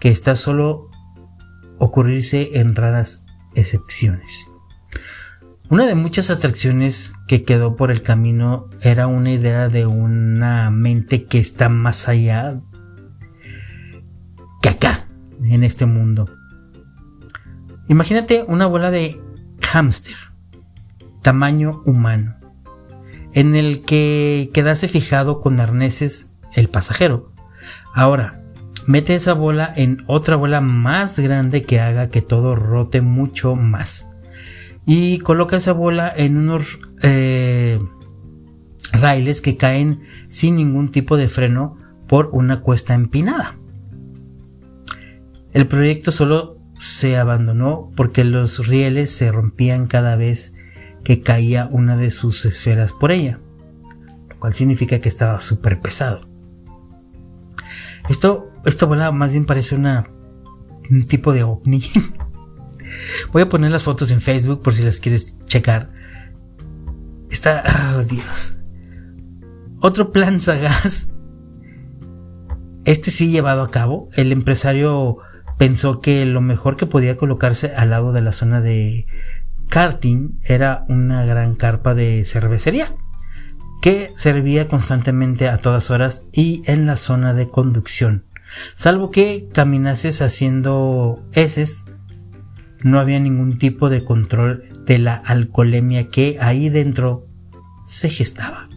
que 0.00 0.10
está 0.10 0.34
solo 0.34 0.90
ocurrirse 1.78 2.58
en 2.58 2.74
raras 2.74 3.22
excepciones. 3.54 4.48
Una 5.68 5.86
de 5.86 5.94
muchas 5.94 6.30
atracciones 6.30 7.12
que 7.28 7.42
quedó 7.42 7.76
por 7.76 7.90
el 7.90 8.02
camino 8.02 8.70
era 8.80 9.08
una 9.08 9.32
idea 9.32 9.68
de 9.68 9.84
una 9.84 10.70
mente 10.70 11.24
que 11.24 11.38
está 11.38 11.68
más 11.68 12.08
allá 12.08 12.60
que 14.62 14.68
acá, 14.68 15.08
en 15.42 15.64
este 15.64 15.86
mundo. 15.86 16.30
Imagínate 17.88 18.44
una 18.48 18.66
bola 18.66 18.90
de 18.90 19.20
hámster, 19.60 20.16
tamaño 21.22 21.82
humano, 21.84 22.36
en 23.32 23.54
el 23.54 23.84
que 23.84 24.50
quedase 24.54 24.88
fijado 24.88 25.40
con 25.40 25.60
arneses 25.60 26.30
el 26.54 26.68
pasajero. 26.70 27.35
Ahora, 27.96 28.42
mete 28.86 29.14
esa 29.14 29.32
bola 29.32 29.72
en 29.74 30.04
otra 30.06 30.36
bola 30.36 30.60
más 30.60 31.18
grande 31.18 31.62
que 31.62 31.80
haga 31.80 32.10
que 32.10 32.20
todo 32.20 32.54
rote 32.54 33.00
mucho 33.00 33.56
más. 33.56 34.06
Y 34.84 35.18
coloca 35.20 35.56
esa 35.56 35.72
bola 35.72 36.12
en 36.14 36.36
unos 36.36 36.78
eh, 37.02 37.80
raíles 38.92 39.40
que 39.40 39.56
caen 39.56 40.02
sin 40.28 40.56
ningún 40.56 40.90
tipo 40.90 41.16
de 41.16 41.30
freno 41.30 41.78
por 42.06 42.28
una 42.32 42.60
cuesta 42.60 42.92
empinada. 42.92 43.56
El 45.54 45.66
proyecto 45.66 46.12
solo 46.12 46.58
se 46.78 47.16
abandonó 47.16 47.92
porque 47.96 48.24
los 48.24 48.66
rieles 48.66 49.10
se 49.10 49.32
rompían 49.32 49.86
cada 49.86 50.16
vez 50.16 50.52
que 51.02 51.22
caía 51.22 51.66
una 51.72 51.96
de 51.96 52.10
sus 52.10 52.44
esferas 52.44 52.92
por 52.92 53.10
ella, 53.10 53.40
lo 54.28 54.38
cual 54.38 54.52
significa 54.52 55.00
que 55.00 55.08
estaba 55.08 55.40
súper 55.40 55.80
pesado. 55.80 56.25
Esto, 58.08 58.52
esta 58.64 58.86
bola 58.86 59.10
más 59.12 59.32
bien 59.32 59.46
parece 59.46 59.74
una, 59.74 60.10
un 60.90 61.04
tipo 61.04 61.32
de 61.32 61.42
ovni. 61.42 61.82
Voy 63.32 63.42
a 63.42 63.48
poner 63.48 63.70
las 63.70 63.82
fotos 63.82 64.10
en 64.10 64.20
Facebook 64.20 64.62
por 64.62 64.74
si 64.74 64.82
las 64.82 65.00
quieres 65.00 65.36
checar. 65.46 65.90
Está, 67.30 67.64
oh 67.96 68.04
Dios. 68.04 68.56
Otro 69.80 70.12
plan 70.12 70.40
sagaz. 70.40 71.10
Este 72.84 73.10
sí 73.10 73.30
llevado 73.30 73.62
a 73.62 73.70
cabo. 73.70 74.08
El 74.14 74.30
empresario 74.30 75.18
pensó 75.58 76.00
que 76.00 76.24
lo 76.26 76.40
mejor 76.40 76.76
que 76.76 76.86
podía 76.86 77.16
colocarse 77.16 77.74
al 77.74 77.90
lado 77.90 78.12
de 78.12 78.20
la 78.20 78.32
zona 78.32 78.60
de 78.60 79.06
karting 79.68 80.38
era 80.44 80.84
una 80.88 81.24
gran 81.24 81.56
carpa 81.56 81.94
de 81.94 82.24
cervecería 82.24 82.94
que 83.86 84.12
servía 84.16 84.66
constantemente 84.66 85.48
a 85.48 85.58
todas 85.58 85.92
horas 85.92 86.24
y 86.32 86.64
en 86.66 86.86
la 86.86 86.96
zona 86.96 87.34
de 87.34 87.50
conducción. 87.50 88.24
Salvo 88.74 89.12
que 89.12 89.48
caminases 89.52 90.22
haciendo 90.22 91.24
heces, 91.30 91.84
no 92.82 92.98
había 92.98 93.20
ningún 93.20 93.58
tipo 93.58 93.88
de 93.88 94.04
control 94.04 94.64
de 94.86 94.98
la 94.98 95.14
alcoholemia 95.14 96.10
que 96.10 96.36
ahí 96.40 96.68
dentro 96.68 97.28
se 97.86 98.10
gestaba. 98.10 98.68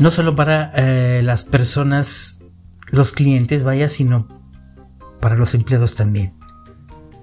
No 0.00 0.10
solo 0.10 0.34
para 0.34 0.72
eh, 0.74 1.22
las 1.22 1.44
personas, 1.44 2.40
los 2.90 3.12
clientes, 3.12 3.62
vaya, 3.62 3.88
sino 3.88 4.26
para 5.20 5.36
los 5.36 5.54
empleados 5.54 5.94
también. 5.94 6.34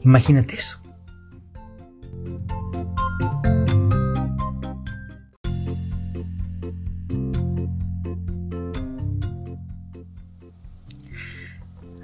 Imagínate 0.01 0.55
eso. 0.55 0.81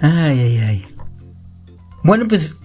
Ay, 0.02 0.40
ay, 0.40 0.58
ay. 0.60 0.86
Bueno, 2.04 2.26
pues 2.28 2.58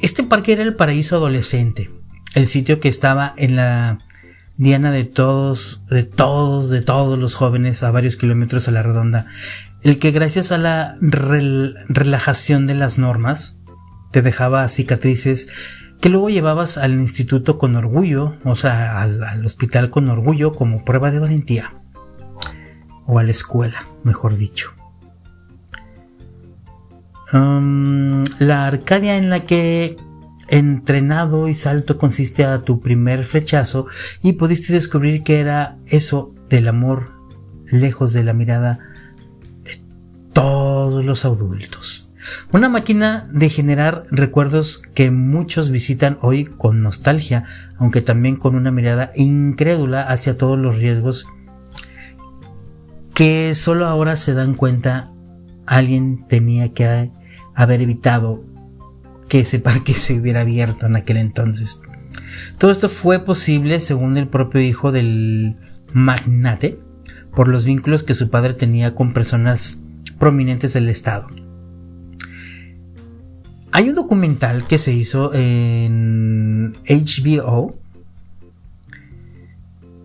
este 0.00 0.22
parque 0.22 0.52
era 0.52 0.62
el 0.62 0.74
paraíso 0.74 1.16
adolescente, 1.16 1.90
el 2.34 2.46
sitio 2.46 2.80
que 2.80 2.88
estaba 2.88 3.34
en 3.36 3.56
la 3.56 3.98
diana 4.56 4.90
de 4.90 5.04
todos, 5.04 5.84
de 5.90 6.04
todos, 6.04 6.70
de 6.70 6.82
todos 6.82 7.18
los 7.18 7.34
jóvenes 7.34 7.82
a 7.82 7.90
varios 7.90 8.16
kilómetros 8.16 8.68
a 8.68 8.70
la 8.70 8.82
redonda, 8.82 9.26
el 9.82 9.98
que 9.98 10.10
gracias 10.10 10.50
a 10.50 10.58
la 10.58 10.96
relajación 11.00 12.66
de 12.66 12.74
las 12.74 12.98
normas 12.98 13.60
te 14.10 14.22
dejaba 14.22 14.68
cicatrices 14.68 15.48
que 16.00 16.08
luego 16.08 16.30
llevabas 16.30 16.78
al 16.78 16.92
instituto 16.94 17.58
con 17.58 17.76
orgullo, 17.76 18.36
o 18.44 18.56
sea, 18.56 19.02
al, 19.02 19.22
al 19.24 19.44
hospital 19.44 19.90
con 19.90 20.08
orgullo 20.08 20.54
como 20.54 20.84
prueba 20.84 21.10
de 21.10 21.18
valentía, 21.18 21.82
o 23.06 23.18
a 23.18 23.24
la 23.24 23.32
escuela, 23.32 23.88
mejor 24.04 24.36
dicho. 24.36 24.77
La 27.32 28.66
Arcadia 28.66 29.16
en 29.16 29.28
la 29.28 29.40
que 29.40 29.96
entrenado 30.48 31.48
y 31.48 31.54
salto 31.54 31.98
consiste 31.98 32.44
a 32.44 32.62
tu 32.64 32.80
primer 32.80 33.24
flechazo 33.24 33.86
y 34.22 34.32
pudiste 34.32 34.72
descubrir 34.72 35.22
que 35.22 35.40
era 35.40 35.76
eso 35.86 36.34
del 36.48 36.68
amor 36.68 37.12
lejos 37.66 38.14
de 38.14 38.24
la 38.24 38.32
mirada 38.32 38.78
de 39.64 39.82
todos 40.32 41.04
los 41.04 41.26
adultos. 41.26 42.10
Una 42.52 42.68
máquina 42.68 43.28
de 43.32 43.50
generar 43.50 44.06
recuerdos 44.10 44.82
que 44.94 45.10
muchos 45.10 45.70
visitan 45.70 46.18
hoy 46.22 46.44
con 46.44 46.82
nostalgia, 46.82 47.44
aunque 47.76 48.00
también 48.00 48.36
con 48.36 48.54
una 48.54 48.70
mirada 48.70 49.12
incrédula 49.14 50.02
hacia 50.02 50.36
todos 50.36 50.58
los 50.58 50.78
riesgos 50.78 51.26
que 53.14 53.54
solo 53.54 53.86
ahora 53.86 54.16
se 54.16 54.32
dan 54.32 54.54
cuenta 54.54 55.12
alguien 55.66 56.26
tenía 56.28 56.72
que 56.72 56.86
haber 57.58 57.82
evitado 57.82 58.44
que 59.28 59.40
ese 59.40 59.58
parque 59.58 59.92
se 59.94 60.14
hubiera 60.14 60.40
abierto 60.40 60.86
en 60.86 60.96
aquel 60.96 61.18
entonces. 61.18 61.82
Todo 62.56 62.70
esto 62.70 62.88
fue 62.88 63.24
posible, 63.24 63.80
según 63.80 64.16
el 64.16 64.28
propio 64.28 64.60
hijo 64.60 64.92
del 64.92 65.56
magnate, 65.92 66.80
por 67.34 67.48
los 67.48 67.64
vínculos 67.64 68.04
que 68.04 68.14
su 68.14 68.30
padre 68.30 68.54
tenía 68.54 68.94
con 68.94 69.12
personas 69.12 69.82
prominentes 70.18 70.72
del 70.72 70.88
Estado. 70.88 71.26
Hay 73.72 73.88
un 73.88 73.94
documental 73.94 74.66
que 74.66 74.78
se 74.78 74.92
hizo 74.92 75.32
en 75.34 76.74
HBO 76.88 77.76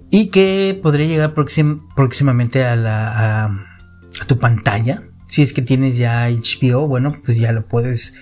y 0.10 0.28
que 0.28 0.80
podría 0.82 1.08
llegar 1.08 1.34
próximamente 1.34 2.66
a, 2.66 3.46
a 3.46 4.26
tu 4.28 4.38
pantalla 4.38 5.04
si 5.34 5.42
es 5.42 5.52
que 5.52 5.64
tienes 5.64 5.98
ya 5.98 6.30
HBO, 6.30 6.88
bueno, 6.88 7.12
pues 7.26 7.40
ya 7.40 7.52
lo 7.52 7.66
puedes 7.66 8.14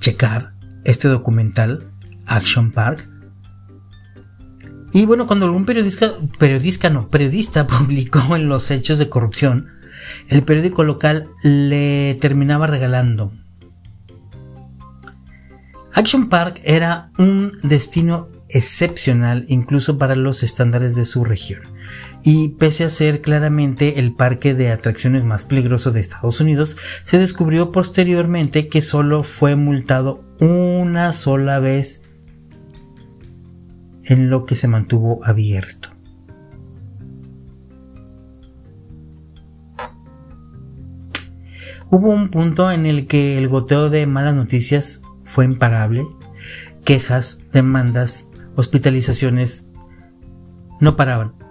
checar 0.00 0.50
este 0.82 1.06
documental, 1.06 1.92
Action 2.26 2.72
Park. 2.72 3.08
Y 4.92 5.06
bueno, 5.06 5.28
cuando 5.28 5.46
algún 5.46 5.64
periodista, 5.64 6.12
periodista 6.40 6.90
no, 6.90 7.08
periodista 7.08 7.66
publicó 7.68 8.34
en 8.34 8.48
los 8.48 8.72
hechos 8.72 8.98
de 8.98 9.08
corrupción, 9.08 9.68
el 10.26 10.42
periódico 10.42 10.82
local 10.82 11.28
le 11.44 12.18
terminaba 12.20 12.66
regalando. 12.66 13.32
Action 15.92 16.28
Park 16.28 16.60
era 16.64 17.12
un 17.16 17.52
destino 17.62 18.28
excepcional 18.48 19.44
incluso 19.46 19.98
para 19.98 20.16
los 20.16 20.42
estándares 20.42 20.96
de 20.96 21.04
su 21.04 21.22
región. 21.22 21.71
Y 22.24 22.50
pese 22.50 22.84
a 22.84 22.90
ser 22.90 23.20
claramente 23.20 23.98
el 23.98 24.14
parque 24.14 24.54
de 24.54 24.70
atracciones 24.70 25.24
más 25.24 25.44
peligroso 25.44 25.90
de 25.90 26.00
Estados 26.00 26.40
Unidos, 26.40 26.76
se 27.02 27.18
descubrió 27.18 27.72
posteriormente 27.72 28.68
que 28.68 28.80
solo 28.80 29.24
fue 29.24 29.56
multado 29.56 30.24
una 30.38 31.12
sola 31.12 31.58
vez 31.58 32.02
en 34.04 34.30
lo 34.30 34.46
que 34.46 34.54
se 34.54 34.68
mantuvo 34.68 35.24
abierto. 35.24 35.90
Hubo 41.90 42.08
un 42.08 42.30
punto 42.30 42.70
en 42.70 42.86
el 42.86 43.06
que 43.06 43.36
el 43.36 43.48
goteo 43.48 43.90
de 43.90 44.06
malas 44.06 44.34
noticias 44.34 45.02
fue 45.24 45.44
imparable. 45.44 46.06
Quejas, 46.84 47.38
demandas, 47.52 48.28
hospitalizaciones 48.56 49.66
no 50.80 50.96
paraban. 50.96 51.41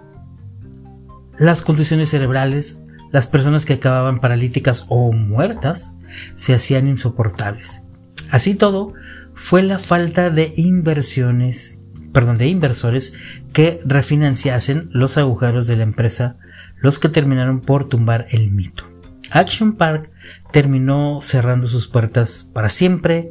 Las 1.38 1.62
condiciones 1.62 2.10
cerebrales, 2.10 2.78
las 3.10 3.26
personas 3.26 3.64
que 3.64 3.74
acababan 3.74 4.20
paralíticas 4.20 4.86
o 4.88 5.12
muertas, 5.12 5.94
se 6.34 6.54
hacían 6.54 6.88
insoportables. 6.88 7.82
Así 8.30 8.54
todo, 8.54 8.94
fue 9.34 9.62
la 9.62 9.78
falta 9.78 10.30
de 10.30 10.52
inversiones, 10.56 11.80
perdón, 12.12 12.38
de 12.38 12.48
inversores 12.48 13.14
que 13.52 13.80
refinanciasen 13.84 14.88
los 14.92 15.18
agujeros 15.18 15.66
de 15.66 15.76
la 15.76 15.82
empresa 15.82 16.38
los 16.82 16.98
que 16.98 17.08
terminaron 17.08 17.60
por 17.60 17.88
tumbar 17.88 18.26
el 18.30 18.50
mito. 18.50 18.90
Action 19.30 19.74
Park 19.74 20.10
terminó 20.50 21.20
cerrando 21.22 21.68
sus 21.68 21.86
puertas 21.88 22.50
para 22.52 22.68
siempre 22.68 23.30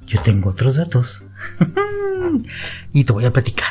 yo 0.07 0.21
tengo 0.21 0.51
otros 0.51 0.77
datos. 0.77 1.25
y 2.93 3.03
te 3.03 3.11
voy 3.11 3.25
a 3.25 3.33
platicar. 3.33 3.67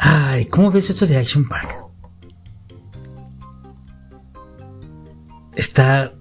Ay, 0.00 0.46
¿cómo 0.46 0.72
ves 0.72 0.90
esto 0.90 1.06
de 1.06 1.16
Action 1.16 1.48
Park? 1.48 1.76
Está 5.54 6.12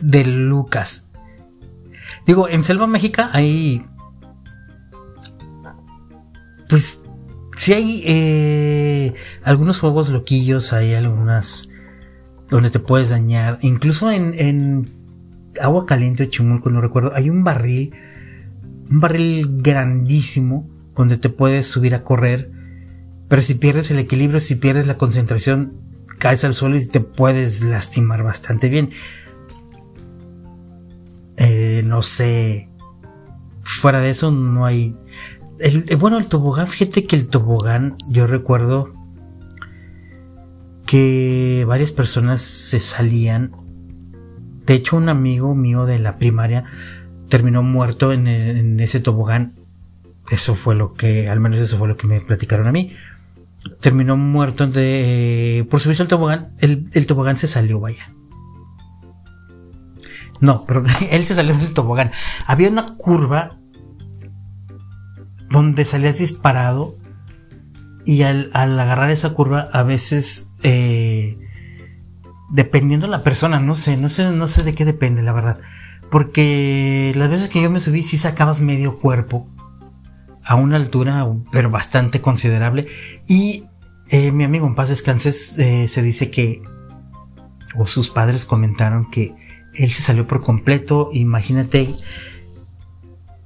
de 0.00 0.24
Lucas. 0.24 1.06
Digo, 2.24 2.48
en 2.48 2.64
Selva 2.64 2.86
Méxica 2.86 3.28
hay. 3.34 3.82
Pues. 6.66 6.99
Si 7.60 7.74
hay 7.74 8.02
eh, 8.06 9.12
algunos 9.42 9.80
juegos 9.80 10.08
loquillos, 10.08 10.72
hay 10.72 10.94
algunas 10.94 11.68
donde 12.48 12.70
te 12.70 12.78
puedes 12.78 13.10
dañar. 13.10 13.58
Incluso 13.60 14.10
en, 14.10 14.32
en 14.38 14.94
agua 15.60 15.84
caliente 15.84 16.22
de 16.22 16.30
Chimulco, 16.30 16.70
no 16.70 16.80
recuerdo, 16.80 17.12
hay 17.14 17.28
un 17.28 17.44
barril, 17.44 17.92
un 18.90 19.00
barril 19.00 19.46
grandísimo 19.60 20.70
donde 20.94 21.18
te 21.18 21.28
puedes 21.28 21.66
subir 21.66 21.94
a 21.94 22.02
correr, 22.02 22.50
pero 23.28 23.42
si 23.42 23.56
pierdes 23.56 23.90
el 23.90 23.98
equilibrio, 23.98 24.40
si 24.40 24.54
pierdes 24.54 24.86
la 24.86 24.96
concentración, 24.96 25.74
caes 26.18 26.44
al 26.44 26.54
suelo 26.54 26.78
y 26.78 26.86
te 26.86 27.00
puedes 27.00 27.62
lastimar 27.62 28.22
bastante 28.22 28.70
bien. 28.70 28.88
Eh, 31.36 31.82
no 31.84 32.02
sé, 32.02 32.70
fuera 33.64 34.00
de 34.00 34.08
eso 34.08 34.30
no 34.30 34.64
hay... 34.64 34.96
Eh, 35.60 35.94
bueno, 35.96 36.18
el 36.18 36.26
tobogán, 36.26 36.66
fíjate 36.66 37.04
que 37.04 37.16
el 37.16 37.28
tobogán, 37.28 37.96
yo 38.08 38.26
recuerdo 38.26 38.94
que 40.86 41.64
varias 41.68 41.92
personas 41.92 42.42
se 42.42 42.80
salían 42.80 43.52
de 44.70 44.76
hecho, 44.76 44.96
un 44.96 45.08
amigo 45.08 45.52
mío 45.56 45.84
de 45.84 45.98
la 45.98 46.16
primaria 46.16 46.62
terminó 47.28 47.60
muerto 47.64 48.12
en, 48.12 48.78
ese 48.78 49.00
tobogán. 49.00 49.56
Eso 50.30 50.54
fue 50.54 50.76
lo 50.76 50.94
que, 50.94 51.28
al 51.28 51.40
menos 51.40 51.58
eso 51.58 51.76
fue 51.76 51.88
lo 51.88 51.96
que 51.96 52.06
me 52.06 52.20
platicaron 52.20 52.68
a 52.68 52.70
mí. 52.70 52.92
Terminó 53.80 54.16
muerto 54.16 54.68
de, 54.68 55.66
por 55.68 55.80
subirse 55.80 56.02
al 56.02 56.08
tobogán. 56.08 56.52
El, 56.60 57.06
tobogán 57.08 57.36
se 57.36 57.48
salió, 57.48 57.80
vaya. 57.80 58.14
No, 60.40 60.64
pero 60.68 60.84
él 61.10 61.24
se 61.24 61.34
salió 61.34 61.56
del 61.56 61.74
tobogán. 61.74 62.12
Había 62.46 62.68
una 62.68 62.96
curva 62.96 63.58
donde 65.50 65.84
salías 65.84 66.18
disparado 66.18 66.96
y 68.04 68.22
al, 68.22 68.50
agarrar 68.54 69.10
esa 69.10 69.30
curva 69.34 69.68
a 69.72 69.82
veces 69.82 70.48
eh, 70.62 71.38
dependiendo 72.50 73.06
de 73.06 73.10
la 73.10 73.22
persona, 73.22 73.60
no 73.60 73.74
sé, 73.74 73.96
no 73.96 74.08
sé, 74.08 74.30
no 74.30 74.48
sé 74.48 74.62
de 74.62 74.74
qué 74.74 74.84
depende, 74.84 75.22
la 75.22 75.32
verdad. 75.32 75.58
Porque 76.10 77.12
las 77.14 77.30
veces 77.30 77.48
que 77.48 77.62
yo 77.62 77.70
me 77.70 77.80
subí, 77.80 78.02
sí 78.02 78.18
sacabas 78.18 78.60
medio 78.60 78.98
cuerpo 78.98 79.48
a 80.44 80.56
una 80.56 80.76
altura, 80.76 81.26
pero 81.52 81.70
bastante 81.70 82.20
considerable. 82.20 82.88
Y 83.28 83.64
eh, 84.08 84.32
mi 84.32 84.42
amigo 84.44 84.66
en 84.66 84.74
paz 84.74 84.88
descanses 84.88 85.56
eh, 85.58 85.86
se 85.88 86.02
dice 86.02 86.30
que, 86.30 86.62
o 87.76 87.86
sus 87.86 88.10
padres 88.10 88.44
comentaron 88.44 89.08
que 89.10 89.34
él 89.74 89.88
se 89.90 90.02
salió 90.02 90.26
por 90.26 90.42
completo. 90.42 91.10
Imagínate, 91.12 91.94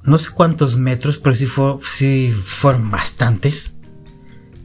no 0.05 0.19
sé 0.19 0.31
cuántos 0.33 0.77
metros, 0.77 1.19
pero 1.19 1.35
sí, 1.35 1.47
fue, 1.47 1.77
sí 1.83 2.35
fueron 2.45 2.91
bastantes. 2.91 3.77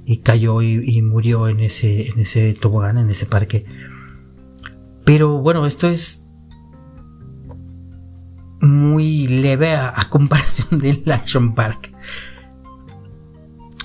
Y 0.05 0.17
cayó 0.17 0.61
y, 0.63 1.01
murió 1.03 1.47
en 1.47 1.59
ese, 1.59 2.07
en 2.07 2.19
ese 2.19 2.53
tobogán, 2.55 2.97
en 2.97 3.11
ese 3.11 3.27
parque. 3.27 3.65
Pero 5.05 5.37
bueno, 5.37 5.67
esto 5.67 5.87
es 5.87 6.25
muy 8.61 9.27
leve 9.27 9.75
a, 9.75 9.93
comparación 10.09 10.79
del 10.79 11.03
Action 11.11 11.53
Park. 11.53 11.91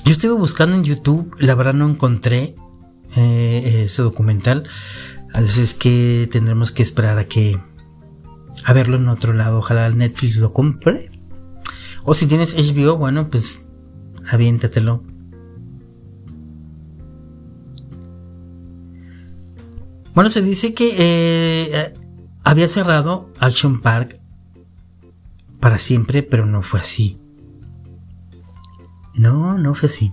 Yo 0.04 0.12
estuve 0.12 0.32
buscando 0.32 0.76
en 0.76 0.84
YouTube, 0.84 1.34
la 1.38 1.54
verdad 1.54 1.74
no 1.74 1.88
encontré 1.88 2.54
eh, 3.16 3.84
ese 3.86 4.02
documental. 4.02 4.66
Así 5.32 5.60
es 5.60 5.74
que 5.74 6.28
tendremos 6.30 6.72
que 6.72 6.82
esperar 6.82 7.18
a 7.18 7.26
que 7.26 7.60
a 8.64 8.72
verlo 8.72 8.96
en 8.96 9.08
otro 9.08 9.32
lado. 9.32 9.58
Ojalá 9.58 9.88
Netflix 9.90 10.36
lo 10.36 10.52
compre. 10.52 11.10
O 12.04 12.14
si 12.14 12.26
tienes 12.26 12.54
HBO, 12.54 12.98
bueno, 12.98 13.30
pues 13.30 13.64
aviéntatelo. 14.30 15.02
Bueno, 20.14 20.30
se 20.30 20.42
dice 20.42 20.74
que 20.74 20.94
eh, 20.96 21.94
había 22.44 22.68
cerrado 22.68 23.32
Action 23.40 23.80
Park 23.80 24.20
para 25.60 25.78
siempre, 25.78 26.22
pero 26.22 26.46
no 26.46 26.62
fue 26.62 26.80
así. 26.80 27.18
No, 29.14 29.56
no 29.56 29.74
fue 29.74 29.88
así. 29.88 30.12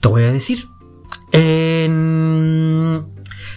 Te 0.00 0.08
voy 0.08 0.24
a 0.24 0.32
decir. 0.32 0.68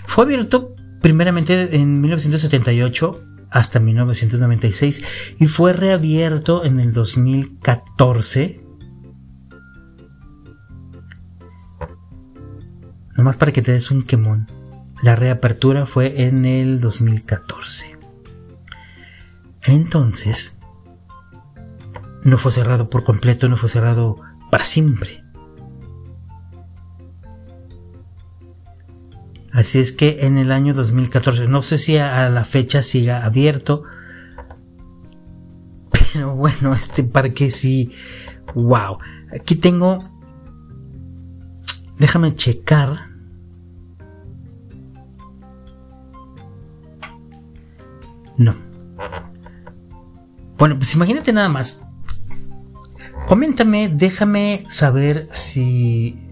fue 0.08 0.24
abierto 0.24 0.74
primeramente 1.02 1.76
en 1.76 2.00
1978 2.00 3.33
hasta 3.54 3.80
1996 3.80 5.04
y 5.40 5.46
fue 5.48 5.72
reabierto 5.72 6.66
en 6.66 6.80
el 6.80 6.92
2014 6.92 8.64
Nomás 13.16 13.38
para 13.38 13.52
que 13.52 13.62
te 13.62 13.72
des 13.72 13.92
un 13.92 14.02
quemón. 14.02 14.48
La 15.02 15.16
reapertura 15.16 15.86
fue 15.86 16.24
en 16.24 16.46
el 16.46 16.82
2014. 16.82 17.98
Entonces, 19.62 20.58
no 22.24 22.38
fue 22.38 22.52
cerrado 22.52 22.90
por 22.90 23.04
completo, 23.04 23.48
no 23.48 23.58
fue 23.58 23.70
cerrado 23.70 24.20
para 24.50 24.66
siempre. 24.66 25.23
Así 29.54 29.80
es 29.80 29.92
que 29.92 30.26
en 30.26 30.38
el 30.38 30.52
año 30.52 30.74
2014, 30.74 31.48
no 31.48 31.62
sé 31.62 31.78
si 31.78 31.98
a 31.98 32.28
la 32.30 32.44
fecha 32.44 32.84
siga 32.84 33.24
abierto, 33.24 33.84
pero 36.14 36.36
bueno, 36.36 36.74
este 36.74 37.04
parque 37.04 37.52
sí, 37.52 37.92
wow. 38.56 38.98
Aquí 39.32 39.56
tengo 39.56 40.14
Déjame 41.98 42.34
checar. 42.34 42.98
No. 48.38 48.56
Bueno, 50.58 50.76
pues 50.76 50.94
imagínate 50.96 51.32
nada 51.32 51.50
más. 51.50 51.82
Coméntame, 53.28 53.90
déjame 53.90 54.66
saber 54.70 55.30
si 55.32 56.23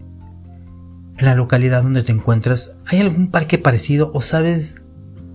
en 1.22 1.28
la 1.28 1.36
localidad 1.36 1.84
donde 1.84 2.04
te 2.04 2.12
encuentras 2.12 2.76
hay 2.88 3.00
algún 3.00 3.30
parque 3.30 3.60
parecido 3.60 4.12
o 4.14 4.22
sabes 4.22 4.82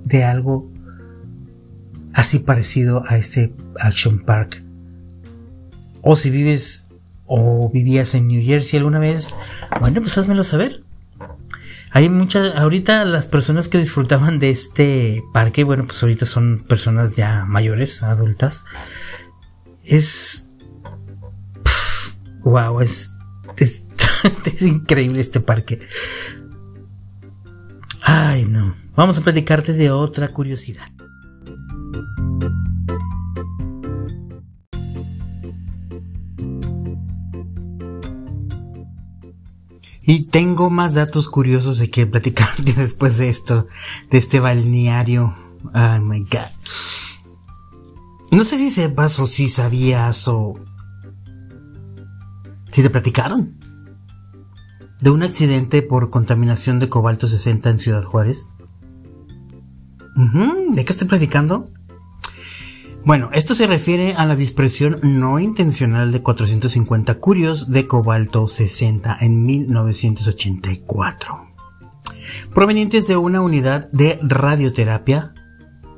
de 0.05 0.25
algo 0.25 0.71
así 2.13 2.41
parecido 2.41 3.05
a 3.07 3.17
este 3.17 3.55
Action 3.79 4.19
Park. 4.19 4.65
O 6.03 6.17
si 6.17 6.31
vives 6.31 6.91
o 7.27 7.71
vivías 7.73 8.15
en 8.15 8.29
New 8.29 8.45
Jersey 8.45 8.79
alguna 8.79 8.99
vez, 8.99 9.35
bueno, 9.81 10.01
pues 10.01 10.19
házmelo 10.19 10.45
saber. 10.45 10.83
Hay 11.93 12.09
muchas, 12.09 12.55
ahorita 12.57 13.05
las 13.05 13.29
personas 13.29 13.69
que 13.69 13.79
disfrutaban 13.79 14.39
de 14.39 14.51
este 14.51 15.23
parque, 15.33 15.65
bueno, 15.65 15.85
pues 15.87 16.03
ahorita 16.03 16.27
son 16.27 16.65
personas 16.69 17.17
ya 17.17 17.45
mayores, 17.45 18.03
adultas. 18.03 18.65
Es... 19.85 20.47
wow, 22.45 22.81
es, 22.81 23.13
es, 23.57 23.86
este 24.27 24.51
es 24.57 24.63
increíble 24.63 25.21
este 25.21 25.41
parque. 25.41 25.81
Ay, 28.03 28.47
no. 28.47 28.75
Vamos 28.95 29.19
a 29.19 29.21
platicarte 29.21 29.73
de 29.73 29.91
otra 29.91 30.29
curiosidad. 30.29 30.89
Y 40.09 40.27
tengo 40.27 40.71
más 40.71 40.95
datos 40.95 41.29
curiosos 41.29 41.79
de 41.79 41.91
que 41.91 42.07
platicarte 42.07 42.73
después 42.77 43.19
de 43.19 43.29
esto, 43.29 43.67
de 44.11 44.19
este 44.19 44.39
balneario. 44.39 45.37
Oh 45.75 45.99
my 45.99 46.21
god. 46.21 46.53
No 48.31 48.45
sé 48.45 48.57
si 48.59 48.71
sepas 48.71 49.19
o 49.19 49.27
si 49.27 49.49
sabías 49.49 50.29
o 50.29 50.55
si 52.71 52.83
te 52.83 52.91
platicaron 52.91 53.56
de 55.03 55.11
un 55.11 55.23
accidente 55.23 55.83
por 55.83 56.11
contaminación 56.11 56.79
de 56.79 56.89
cobalto 56.89 57.29
60 57.29 57.71
en 57.71 57.81
Ciudad 57.81 58.03
Juárez. 58.03 58.51
¿De 60.73 60.85
qué 60.85 60.93
estoy 60.93 61.09
platicando? 61.09 61.71
Bueno, 63.05 63.31
esto 63.33 63.55
se 63.55 63.69
refiere 63.69 64.15
a 64.15 64.25
la 64.25 64.35
dispersión 64.35 64.99
no 65.03 65.39
intencional 65.39 66.11
de 66.11 66.23
450 66.23 67.21
curios 67.21 67.71
de 67.71 67.87
cobalto 67.87 68.49
60 68.49 69.17
en 69.21 69.47
1984, 69.47 71.47
provenientes 72.53 73.07
de 73.07 73.17
una 73.17 73.43
unidad 73.43 73.89
de 73.93 74.19
radioterapia 74.23 75.35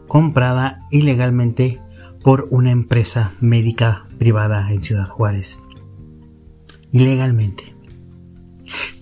comprada 0.06 0.80
ilegalmente 0.90 1.80
por 2.22 2.46
una 2.50 2.72
empresa 2.72 3.32
médica 3.40 4.06
privada 4.18 4.70
en 4.70 4.82
Ciudad 4.82 5.08
Juárez. 5.08 5.62
Ilegalmente. 6.92 7.77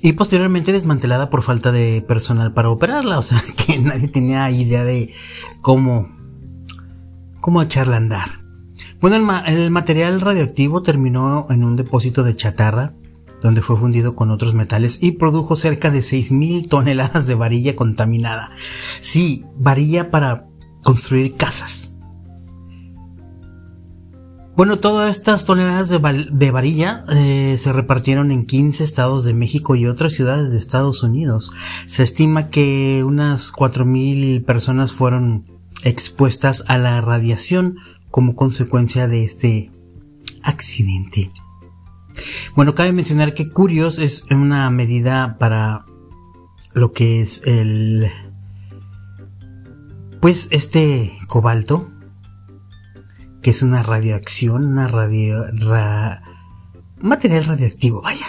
Y 0.07 0.13
posteriormente 0.13 0.71
desmantelada 0.71 1.31
por 1.31 1.43
falta 1.43 1.73
de 1.73 2.01
personal 2.01 2.55
para 2.55 2.71
operarla, 2.71 3.19
o 3.19 3.23
sea 3.23 3.43
que 3.67 3.77
nadie 3.81 4.07
tenía 4.07 4.49
idea 4.53 4.85
de 4.85 5.13
cómo 5.61 6.15
cómo 7.41 7.61
echarla 7.61 7.95
a 7.95 7.99
andar. 7.99 8.29
Bueno, 9.01 9.17
el, 9.49 9.71
material 9.73 10.21
radioactivo 10.21 10.83
terminó 10.83 11.49
en 11.51 11.65
un 11.65 11.75
depósito 11.75 12.23
de 12.23 12.37
chatarra, 12.37 12.95
donde 13.41 13.63
fue 13.63 13.77
fundido 13.77 14.15
con 14.15 14.31
otros 14.31 14.55
metales 14.55 14.99
y 15.01 15.11
produjo 15.13 15.57
cerca 15.57 15.91
de 15.91 15.99
6.000 15.99 16.69
toneladas 16.69 17.27
de 17.27 17.35
varilla 17.35 17.75
contaminada. 17.75 18.53
Sí, 19.01 19.45
varilla 19.57 20.13
para 20.13 20.47
construir 20.85 21.35
casas. 21.35 21.96
Bueno, 24.57 24.79
todas 24.79 25.11
estas 25.11 25.45
toneladas 25.45 25.91
de, 25.91 26.51
varilla 26.51 27.05
eh, 27.11 27.59
se 27.59 27.73
repartieron 27.75 28.31
en 28.33 28.47
15 28.47 28.85
estados 28.85 29.25
de 29.25 29.35
México 29.35 29.77
y 29.77 29.87
otras 29.87 30.15
ciudades 30.15 30.51
de 30.51 30.59
Estados 30.59 31.03
Unidos. 31.03 31.53
Se 31.85 32.03
estima 32.03 32.49
que 32.49 33.05
unas 33.07 33.53
4.000 33.53 34.47
personas 34.47 34.95
fueron 34.95 35.45
expuestas 35.85 36.65
a 36.69 36.79
la 36.79 37.03
radiación 37.03 37.77
como 38.11 38.35
consecuencia 38.35 39.07
de 39.09 39.25
este 39.25 39.71
accidente. 40.43 41.31
Bueno, 42.55 42.75
cabe 42.75 42.93
mencionar 42.93 43.35
que 43.35 43.51
Curios 43.51 43.99
es 43.99 44.23
una 44.31 44.71
medida 44.71 45.37
para 45.39 45.85
lo 46.73 46.93
que 46.93 47.21
es 47.21 47.43
el 47.45 48.07
pues 50.23 50.49
este 50.51 51.13
cobalto 51.29 51.91
que 53.47 53.53
es 53.53 53.63
una 53.63 53.85
radioacción, 53.85 54.67
una 54.67 54.89
radio 54.89 55.45
material 57.01 57.45
radioactivo, 57.45 58.03
vaya. 58.03 58.27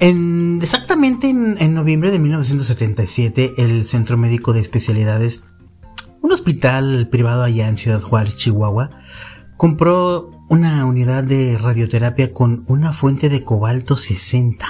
En, 0.00 0.58
exactamente 0.60 1.28
en, 1.28 1.72
noviembre 1.72 2.10
de 2.10 2.18
1977, 2.18 3.54
el 3.58 3.86
Centro 3.86 4.16
Médico 4.16 4.52
de 4.52 4.58
Especialidades, 4.58 5.44
un 6.20 6.32
hospital 6.32 7.06
privado 7.12 7.44
allá 7.44 7.68
en 7.68 7.78
Ciudad 7.78 8.02
Juárez, 8.02 8.34
Chihuahua, 8.34 8.90
compró 9.56 10.32
una 10.48 10.84
unidad 10.84 11.22
de 11.22 11.58
radioterapia 11.58 12.32
con 12.32 12.64
una 12.66 12.92
fuente 12.92 13.28
de 13.28 13.44
cobalto 13.44 13.96
60, 13.96 14.66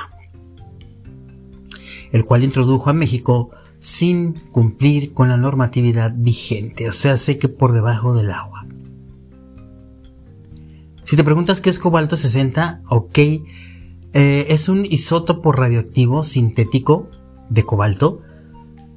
el 2.12 2.26
cual 2.26 2.44
introdujo 2.44 2.90
a 2.90 2.92
México 2.92 3.50
sin 3.78 4.40
cumplir 4.50 5.12
con 5.12 5.28
la 5.28 5.36
normatividad 5.36 6.12
vigente, 6.16 6.88
o 6.88 6.92
sea, 6.92 7.18
sé 7.18 7.38
que 7.38 7.48
por 7.48 7.72
debajo 7.72 8.14
del 8.14 8.32
agua. 8.32 8.66
Si 11.04 11.16
te 11.16 11.24
preguntas 11.24 11.60
qué 11.60 11.70
es 11.70 11.78
cobalto 11.78 12.16
60, 12.16 12.82
ok, 12.88 13.18
eh, 13.18 13.42
es 14.12 14.68
un 14.68 14.84
isótopo 14.84 15.52
radioactivo 15.52 16.24
sintético 16.24 17.08
de 17.48 17.62
cobalto 17.62 18.20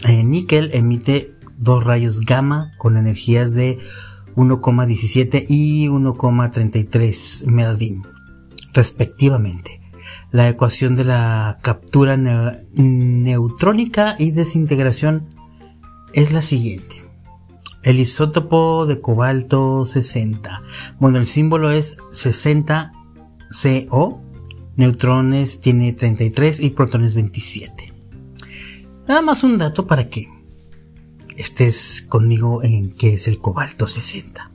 eh, 0.08 0.24
níquel 0.24 0.70
emite 0.72 1.34
dos 1.58 1.84
rayos 1.84 2.20
gamma 2.20 2.72
con 2.78 2.96
energías 2.96 3.52
de 3.52 3.78
1,17 4.36 5.44
y 5.46 5.88
1,33 5.88 7.46
Melvin 7.46 8.02
respectivamente. 8.72 9.80
La 10.32 10.48
ecuación 10.48 10.96
de 10.96 11.04
la 11.04 11.58
captura 11.62 12.16
neutrónica 12.16 14.16
y 14.18 14.30
desintegración 14.30 15.28
es 16.12 16.32
la 16.32 16.42
siguiente. 16.42 16.96
El 17.82 17.98
isótopo 17.98 18.86
de 18.86 19.00
cobalto 19.00 19.86
60. 19.86 20.62
Bueno, 20.98 21.18
el 21.18 21.26
símbolo 21.26 21.70
es 21.70 21.96
60CO. 22.12 24.20
Neutrones 24.76 25.60
tiene 25.60 25.92
33 25.92 26.60
y 26.60 26.70
protones 26.70 27.14
27. 27.14 27.92
Nada 29.08 29.22
más 29.22 29.42
un 29.42 29.58
dato 29.58 29.86
para 29.86 30.08
que 30.08 30.28
estés 31.36 32.06
conmigo 32.08 32.62
en 32.62 32.92
qué 32.92 33.14
es 33.14 33.26
el 33.26 33.38
cobalto 33.38 33.86
60. 33.86 34.49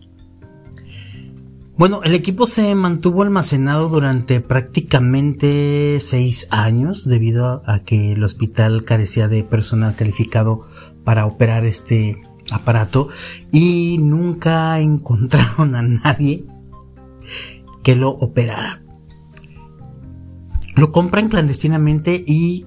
Bueno, 1.78 2.00
el 2.04 2.16
equipo 2.16 2.48
se 2.48 2.74
mantuvo 2.74 3.24
almacenado 3.24 3.90
durante 3.90 4.40
prácticamente 4.40 6.00
6 6.00 6.48
años 6.50 7.04
debido 7.04 7.64
a 7.66 7.80
que 7.80 8.14
el 8.14 8.24
hospital 8.24 8.86
carecía 8.86 9.28
de 9.28 9.44
personal 9.44 9.94
calificado 9.94 10.66
para 11.04 11.26
operar 11.26 11.66
este 11.66 12.22
aparato 12.50 13.10
y 13.52 13.98
nunca 14.00 14.80
encontraron 14.80 15.76
a 15.76 15.82
nadie 15.82 16.46
que 17.84 17.98
lo 17.98 18.12
operara. 18.12 18.82
Lo 20.78 20.94
compran 20.94 21.28
clandestinamente 21.28 22.24
y 22.26 22.66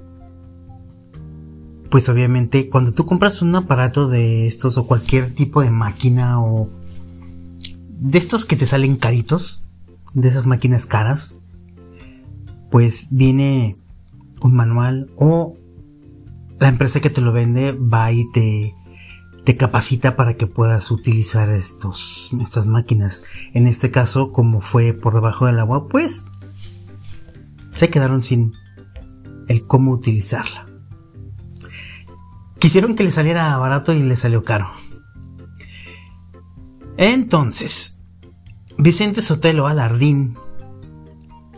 pues 1.88 2.10
obviamente 2.10 2.68
cuando 2.68 2.92
tú 2.92 3.06
compras 3.06 3.40
un 3.40 3.54
aparato 3.54 4.06
de 4.06 4.46
estos 4.46 4.76
o 4.76 4.86
cualquier 4.86 5.34
tipo 5.34 5.62
de 5.62 5.70
máquina 5.70 6.42
o 6.42 6.68
de 8.00 8.18
estos 8.18 8.44
que 8.44 8.56
te 8.56 8.66
salen 8.66 8.96
caritos, 8.96 9.64
de 10.14 10.28
esas 10.28 10.46
máquinas 10.46 10.86
caras, 10.86 11.36
pues 12.70 13.08
viene 13.10 13.76
un 14.42 14.54
manual 14.54 15.10
o 15.16 15.56
la 16.58 16.68
empresa 16.68 17.00
que 17.00 17.10
te 17.10 17.20
lo 17.20 17.32
vende 17.32 17.72
va 17.72 18.12
y 18.12 18.30
te 18.32 18.74
te 19.48 19.56
capacita 19.56 20.14
para 20.14 20.36
que 20.36 20.46
puedas 20.46 20.90
utilizar 20.90 21.48
estos, 21.48 22.30
estas 22.38 22.66
máquinas. 22.66 23.24
En 23.54 23.66
este 23.66 23.90
caso, 23.90 24.30
como 24.30 24.60
fue 24.60 24.92
por 24.92 25.14
debajo 25.14 25.46
del 25.46 25.58
agua, 25.58 25.88
pues 25.88 26.26
se 27.72 27.88
quedaron 27.88 28.22
sin 28.22 28.52
el 29.48 29.66
cómo 29.66 29.92
utilizarla. 29.92 30.66
Quisieron 32.58 32.94
que 32.94 33.04
le 33.04 33.10
saliera 33.10 33.56
barato 33.56 33.94
y 33.94 34.02
le 34.02 34.18
salió 34.18 34.44
caro. 34.44 34.70
Entonces, 36.98 38.00
Vicente 38.76 39.22
Sotelo 39.22 39.66
Alardín 39.66 40.36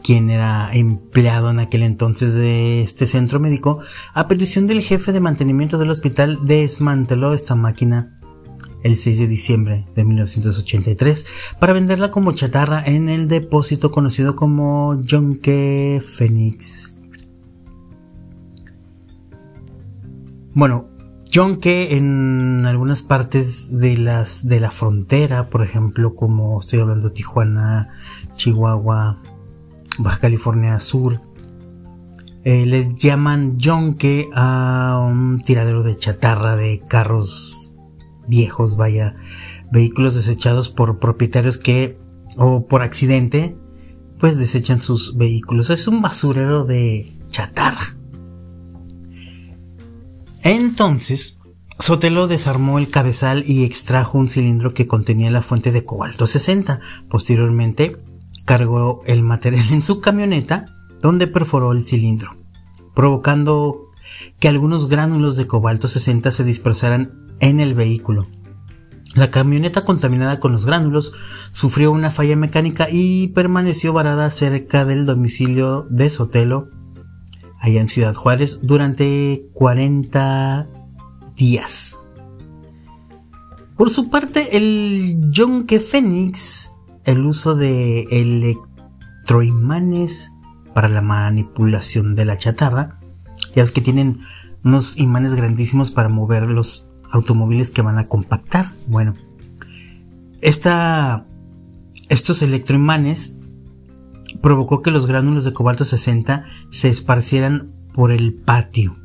quien 0.02 0.30
era 0.30 0.70
empleado 0.72 1.50
en 1.50 1.60
aquel 1.60 1.82
entonces 1.82 2.34
de 2.34 2.82
este 2.82 3.06
centro 3.06 3.38
médico, 3.38 3.80
a 4.14 4.28
petición 4.28 4.66
del 4.66 4.80
jefe 4.80 5.12
de 5.12 5.20
mantenimiento 5.20 5.78
del 5.78 5.90
hospital, 5.90 6.38
desmanteló 6.46 7.34
esta 7.34 7.54
máquina 7.54 8.18
el 8.82 8.96
6 8.96 9.18
de 9.18 9.26
diciembre 9.26 9.86
de 9.94 10.04
1983 10.04 11.26
para 11.60 11.74
venderla 11.74 12.10
como 12.10 12.32
chatarra 12.32 12.82
en 12.84 13.08
el 13.08 13.28
depósito 13.28 13.90
conocido 13.90 14.36
como 14.36 15.00
Yonke 15.02 16.02
Phoenix. 16.04 16.96
Bueno, 20.54 20.89
yonque 21.30 21.96
en 21.96 22.66
algunas 22.66 23.02
partes 23.02 23.78
de 23.78 23.96
las 23.96 24.46
de 24.46 24.60
la 24.60 24.70
frontera, 24.70 25.48
por 25.48 25.62
ejemplo, 25.62 26.14
como 26.14 26.60
estoy 26.60 26.80
hablando 26.80 27.12
Tijuana, 27.12 27.88
Chihuahua, 28.36 29.22
Baja 29.98 30.18
California 30.18 30.80
Sur, 30.80 31.20
eh, 32.44 32.66
les 32.66 32.94
llaman 32.94 33.58
yonque 33.58 34.28
a 34.34 34.98
un 35.06 35.40
tiradero 35.40 35.82
de 35.82 35.94
chatarra 35.96 36.56
de 36.56 36.82
carros 36.88 37.74
viejos, 38.26 38.76
vaya, 38.76 39.16
vehículos 39.70 40.14
desechados 40.14 40.68
por 40.68 40.98
propietarios 40.98 41.58
que 41.58 41.98
o 42.36 42.66
por 42.66 42.82
accidente 42.82 43.56
pues 44.18 44.36
desechan 44.36 44.82
sus 44.82 45.16
vehículos. 45.16 45.70
Es 45.70 45.88
un 45.88 46.02
basurero 46.02 46.64
de 46.64 47.10
chatarra. 47.28 47.99
Entonces, 50.42 51.38
Sotelo 51.78 52.28
desarmó 52.28 52.78
el 52.78 52.90
cabezal 52.90 53.44
y 53.46 53.64
extrajo 53.64 54.18
un 54.18 54.28
cilindro 54.28 54.74
que 54.74 54.86
contenía 54.86 55.30
la 55.30 55.42
fuente 55.42 55.72
de 55.72 55.84
cobalto 55.84 56.26
60. 56.26 56.80
Posteriormente, 57.08 57.96
cargó 58.44 59.02
el 59.06 59.22
material 59.22 59.66
en 59.70 59.82
su 59.82 60.00
camioneta, 60.00 60.66
donde 61.00 61.26
perforó 61.26 61.72
el 61.72 61.82
cilindro, 61.82 62.36
provocando 62.94 63.90
que 64.38 64.48
algunos 64.48 64.88
gránulos 64.88 65.36
de 65.36 65.46
cobalto 65.46 65.88
60 65.88 66.32
se 66.32 66.44
dispersaran 66.44 67.36
en 67.40 67.60
el 67.60 67.74
vehículo. 67.74 68.28
La 69.16 69.30
camioneta 69.30 69.84
contaminada 69.84 70.38
con 70.38 70.52
los 70.52 70.66
gránulos 70.66 71.12
sufrió 71.50 71.90
una 71.90 72.10
falla 72.10 72.36
mecánica 72.36 72.88
y 72.90 73.28
permaneció 73.28 73.92
varada 73.92 74.30
cerca 74.30 74.84
del 74.84 75.04
domicilio 75.04 75.86
de 75.90 76.10
Sotelo, 76.10 76.70
allá 77.60 77.80
en 77.80 77.88
Ciudad 77.88 78.14
Juárez, 78.14 78.60
durante 78.62 79.46
40 79.54 80.68
días. 81.36 81.98
Por 83.76 83.90
su 83.90 84.10
parte, 84.10 84.56
el 84.56 85.30
Yonke 85.30 85.80
Fénix, 85.80 86.72
el 87.04 87.24
uso 87.24 87.54
de 87.54 88.02
electroimanes 88.10 90.32
para 90.74 90.88
la 90.88 91.00
manipulación 91.00 92.14
de 92.14 92.24
la 92.24 92.36
chatarra, 92.36 93.00
ya 93.54 93.62
es 93.62 93.72
que 93.72 93.80
tienen 93.80 94.20
unos 94.64 94.98
imanes 94.98 95.34
grandísimos 95.34 95.92
para 95.92 96.08
mover 96.08 96.46
los 96.46 96.88
automóviles 97.10 97.70
que 97.70 97.82
van 97.82 97.98
a 97.98 98.04
compactar. 98.04 98.72
Bueno, 98.86 99.14
esta, 100.40 101.26
estos 102.08 102.42
electroimanes 102.42 103.39
provocó 104.42 104.82
que 104.82 104.90
los 104.90 105.06
gránulos 105.06 105.44
de 105.44 105.52
cobalto 105.52 105.84
60 105.84 106.44
se 106.70 106.88
esparcieran 106.88 107.72
por 107.92 108.12
el 108.12 108.34
patio, 108.34 108.96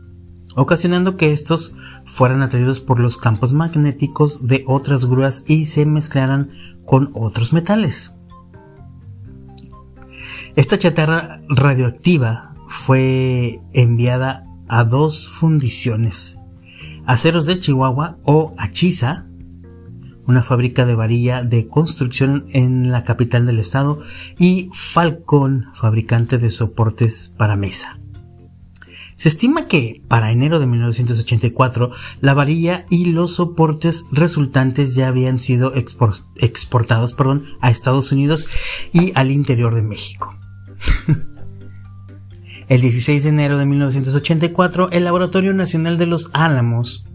ocasionando 0.55 1.17
que 1.17 1.31
estos 1.31 1.73
fueran 2.05 2.41
atraídos 2.41 2.79
por 2.79 2.99
los 2.99 3.17
campos 3.17 3.53
magnéticos 3.53 4.47
de 4.47 4.63
otras 4.67 5.05
grúas 5.05 5.43
y 5.47 5.65
se 5.65 5.85
mezclaran 5.85 6.49
con 6.85 7.11
otros 7.13 7.53
metales. 7.53 8.13
Esta 10.55 10.79
chatarra 10.79 11.41
radioactiva 11.49 12.55
fue 12.67 13.59
enviada 13.73 14.45
a 14.67 14.83
dos 14.83 15.29
fundiciones 15.29 16.37
Aceros 17.05 17.45
de 17.45 17.59
Chihuahua 17.59 18.17
o 18.23 18.53
Achiza, 18.57 19.27
una 20.27 20.43
fábrica 20.43 20.85
de 20.85 20.95
varilla 20.95 21.43
de 21.43 21.67
construcción 21.67 22.45
en 22.51 22.91
la 22.91 23.03
capital 23.03 23.45
del 23.45 23.59
estado, 23.59 24.01
y 24.37 24.69
Falcon, 24.73 25.67
fabricante 25.73 26.37
de 26.37 26.51
soportes 26.51 27.33
para 27.37 27.55
mesa. 27.55 27.99
Se 29.15 29.29
estima 29.29 29.65
que 29.65 30.01
para 30.07 30.31
enero 30.31 30.59
de 30.59 30.67
1984 30.67 31.91
la 32.19 32.33
varilla 32.33 32.85
y 32.89 33.05
los 33.05 33.35
soportes 33.35 34.05
resultantes 34.11 34.93
ya 34.93 35.07
habían 35.07 35.39
sido 35.39 35.73
exportados 35.73 37.13
perdón, 37.13 37.45
a 37.61 37.71
Estados 37.71 38.11
Unidos 38.11 38.47
y 38.91 39.13
al 39.15 39.31
interior 39.31 39.73
de 39.73 39.83
México. 39.83 40.37
El 42.67 42.81
16 42.81 43.23
de 43.23 43.29
enero 43.29 43.59
de 43.59 43.65
1984, 43.67 44.89
el 44.91 45.03
Laboratorio 45.03 45.53
Nacional 45.53 45.99
de 45.99 46.07
los 46.07 46.31
Álamos, 46.33 47.05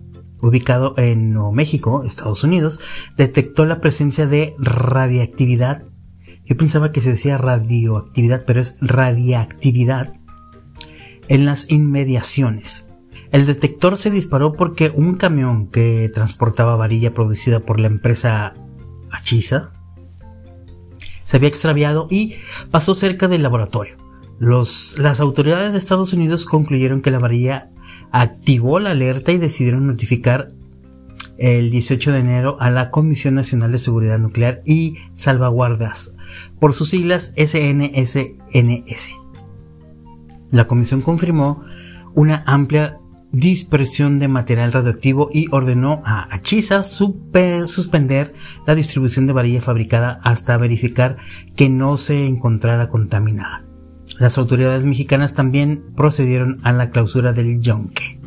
ubicado 0.43 0.95
en 0.97 1.33
Nuevo 1.33 1.53
México, 1.53 2.03
Estados 2.05 2.45
Unidos, 2.45 2.81
detectó 3.17 3.67
la 3.67 3.81
presencia 3.81 4.27
de 4.27 4.55
radiactividad. 4.59 5.85
Yo 6.45 6.57
pensaba 6.57 6.93
que 6.93 7.01
se 7.01 7.11
decía 7.11 7.39
radioactividad, 7.39 8.45
pero 8.47 8.61
es 8.61 8.77
radiactividad 8.81 10.15
en 11.29 11.45
las 11.45 11.71
inmediaciones. 11.71 12.89
El 13.31 13.47
detector 13.47 13.97
se 13.97 14.11
disparó 14.11 14.55
porque 14.55 14.91
un 14.95 15.15
camión 15.15 15.69
que 15.69 16.09
transportaba 16.13 16.77
varilla 16.77 17.15
producida 17.15 17.61
por 17.61 17.79
la 17.79 17.87
empresa 17.87 18.55
Achisa 19.11 19.73
se 21.23 21.37
había 21.37 21.49
extraviado 21.49 22.09
y 22.11 22.35
pasó 22.73 22.95
cerca 22.95 23.29
del 23.29 23.45
laboratorio 23.45 24.11
las 24.41 25.21
autoridades 25.21 25.73
de 25.73 25.79
Estados 25.79 26.15
Unidos 26.15 26.47
concluyeron 26.47 27.03
que 27.03 27.11
la 27.11 27.19
varilla 27.19 27.71
activó 28.13 28.81
la 28.81 28.93
alerta 28.93 29.33
y 29.33 29.39
decidieron 29.39 29.87
notificar 29.87 30.49
el 31.39 31.71
18 31.71 32.13
de 32.13 32.19
enero 32.19 32.57
a 32.61 32.71
la 32.71 32.91
Comisión 32.91 33.35
Nacional 33.35 33.73
de 33.73 33.79
Seguridad 33.79 34.19
Nuclear 34.19 34.61
y 34.67 34.97
Salvaguardas, 35.15 36.15
por 36.59 36.75
sus 36.75 36.91
siglas 36.91 37.35
SNSNS. 37.37 39.11
La 40.51 40.67
comisión 40.67 41.01
confirmó 41.01 41.65
una 42.15 42.45
amplia 42.47 42.99
dispersión 43.33 44.19
de 44.19 44.29
material 44.29 44.73
radioactivo 44.73 45.31
y 45.33 45.47
ordenó 45.51 46.03
a 46.05 46.29
Achisa 46.35 46.83
suspender 46.83 48.35
la 48.67 48.75
distribución 48.75 49.27
de 49.27 49.33
varilla 49.33 49.63
fabricada 49.63 50.21
hasta 50.23 50.57
verificar 50.57 51.19
que 51.57 51.69
no 51.69 51.97
se 51.97 52.27
encontrara 52.27 52.89
contaminada. 52.89 53.70
Las 54.21 54.37
autoridades 54.37 54.85
mexicanas 54.85 55.33
también 55.33 55.83
procedieron 55.97 56.61
a 56.63 56.75
la 56.75 56.91
clausura 56.91 57.33
del 57.33 57.59
yonque. 57.63 58.21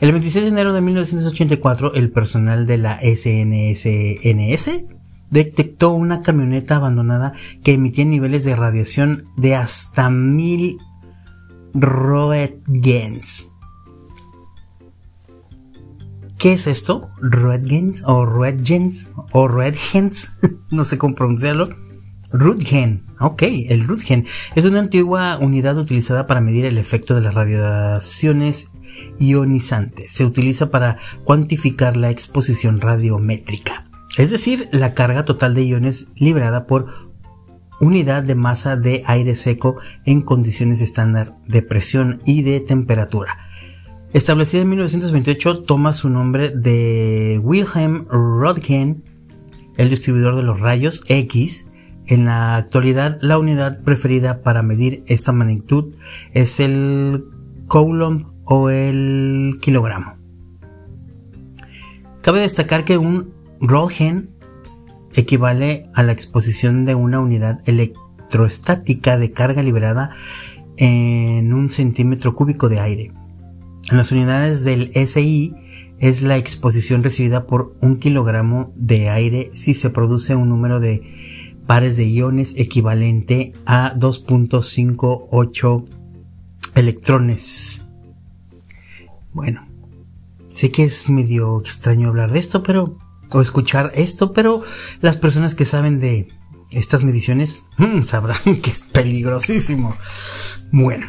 El 0.00 0.12
26 0.12 0.44
de 0.44 0.50
enero 0.50 0.72
de 0.72 0.80
1984, 0.80 1.94
el 1.94 2.12
personal 2.12 2.68
de 2.68 2.78
la 2.78 3.00
SNSNS 3.02 4.84
detectó 5.28 5.90
una 5.90 6.22
camioneta 6.22 6.76
abandonada 6.76 7.32
que 7.64 7.72
emitía 7.72 8.04
niveles 8.04 8.44
de 8.44 8.54
radiación 8.54 9.24
de 9.36 9.56
hasta 9.56 10.08
mil 10.08 10.78
roentgens. 11.74 13.50
¿Qué 16.38 16.52
es 16.52 16.68
esto? 16.68 17.10
¿Roentgens 17.20 18.04
o 18.06 18.24
roentgens 18.24 19.10
o 19.32 19.48
roentgens? 19.48 20.30
no 20.70 20.84
sé 20.84 20.96
cómo 20.96 21.16
pronunciarlo 21.16 21.89
Rutgen, 22.32 23.04
ok, 23.18 23.42
el 23.68 23.86
Rutgen 23.86 24.26
es 24.54 24.64
una 24.64 24.80
antigua 24.80 25.38
unidad 25.38 25.76
utilizada 25.78 26.26
para 26.26 26.40
medir 26.40 26.64
el 26.64 26.78
efecto 26.78 27.14
de 27.14 27.22
las 27.22 27.34
radiaciones 27.34 28.72
ionizantes. 29.18 30.12
Se 30.12 30.24
utiliza 30.24 30.70
para 30.70 30.98
cuantificar 31.24 31.96
la 31.96 32.10
exposición 32.10 32.80
radiométrica, 32.80 33.88
es 34.16 34.30
decir, 34.30 34.68
la 34.72 34.94
carga 34.94 35.24
total 35.24 35.54
de 35.54 35.64
iones 35.64 36.08
liberada 36.16 36.66
por 36.66 37.10
unidad 37.80 38.22
de 38.22 38.34
masa 38.34 38.76
de 38.76 39.02
aire 39.06 39.34
seco 39.34 39.76
en 40.04 40.20
condiciones 40.20 40.80
estándar 40.80 41.36
de 41.48 41.62
presión 41.62 42.20
y 42.24 42.42
de 42.42 42.60
temperatura. 42.60 43.38
Establecida 44.12 44.62
en 44.62 44.70
1928, 44.70 45.62
toma 45.62 45.92
su 45.92 46.10
nombre 46.10 46.50
de 46.50 47.40
Wilhelm 47.42 48.06
Röntgen, 48.08 49.04
el 49.76 49.88
distribuidor 49.88 50.36
de 50.36 50.42
los 50.42 50.60
rayos 50.60 51.04
X, 51.06 51.68
en 52.10 52.24
la 52.24 52.56
actualidad, 52.56 53.18
la 53.22 53.38
unidad 53.38 53.82
preferida 53.82 54.42
para 54.42 54.62
medir 54.62 55.04
esta 55.06 55.30
magnitud 55.30 55.94
es 56.32 56.58
el 56.58 57.24
coulomb 57.68 58.26
o 58.44 58.68
el 58.68 59.52
kilogramo. 59.60 60.16
Cabe 62.20 62.40
destacar 62.40 62.84
que 62.84 62.98
un 62.98 63.32
Röntgen 63.60 64.30
equivale 65.14 65.84
a 65.94 66.02
la 66.02 66.10
exposición 66.10 66.84
de 66.84 66.96
una 66.96 67.20
unidad 67.20 67.60
electrostática 67.66 69.16
de 69.16 69.30
carga 69.30 69.62
liberada 69.62 70.10
en 70.76 71.52
un 71.52 71.70
centímetro 71.70 72.34
cúbico 72.34 72.68
de 72.68 72.80
aire. 72.80 73.12
En 73.88 73.96
las 73.96 74.10
unidades 74.10 74.64
del 74.64 74.90
SI 74.94 75.54
es 76.00 76.22
la 76.22 76.36
exposición 76.36 77.04
recibida 77.04 77.46
por 77.46 77.76
un 77.80 77.98
kilogramo 77.98 78.72
de 78.74 79.10
aire 79.10 79.50
si 79.54 79.74
se 79.74 79.90
produce 79.90 80.34
un 80.34 80.48
número 80.48 80.80
de 80.80 81.02
pares 81.66 81.96
de 81.96 82.08
iones 82.08 82.54
equivalente 82.56 83.52
a 83.66 83.94
2.58 83.94 85.84
electrones. 86.74 87.82
Bueno, 89.32 89.66
sé 90.50 90.70
que 90.70 90.84
es 90.84 91.08
medio 91.08 91.60
extraño 91.60 92.08
hablar 92.08 92.32
de 92.32 92.38
esto, 92.38 92.62
pero 92.62 92.98
o 93.32 93.40
escuchar 93.40 93.92
esto, 93.94 94.32
pero 94.32 94.62
las 95.00 95.16
personas 95.16 95.54
que 95.54 95.64
saben 95.64 96.00
de 96.00 96.28
estas 96.72 97.04
mediciones 97.04 97.64
mm, 97.78 98.02
sabrán 98.02 98.38
que 98.62 98.70
es 98.70 98.82
peligrosísimo. 98.82 99.96
Bueno. 100.72 101.06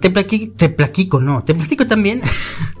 Te 0.00 0.10
platico, 0.10 0.54
te 0.56 0.68
platico, 0.68 1.20
no, 1.20 1.42
te 1.42 1.54
platico 1.54 1.86
también. 1.86 2.20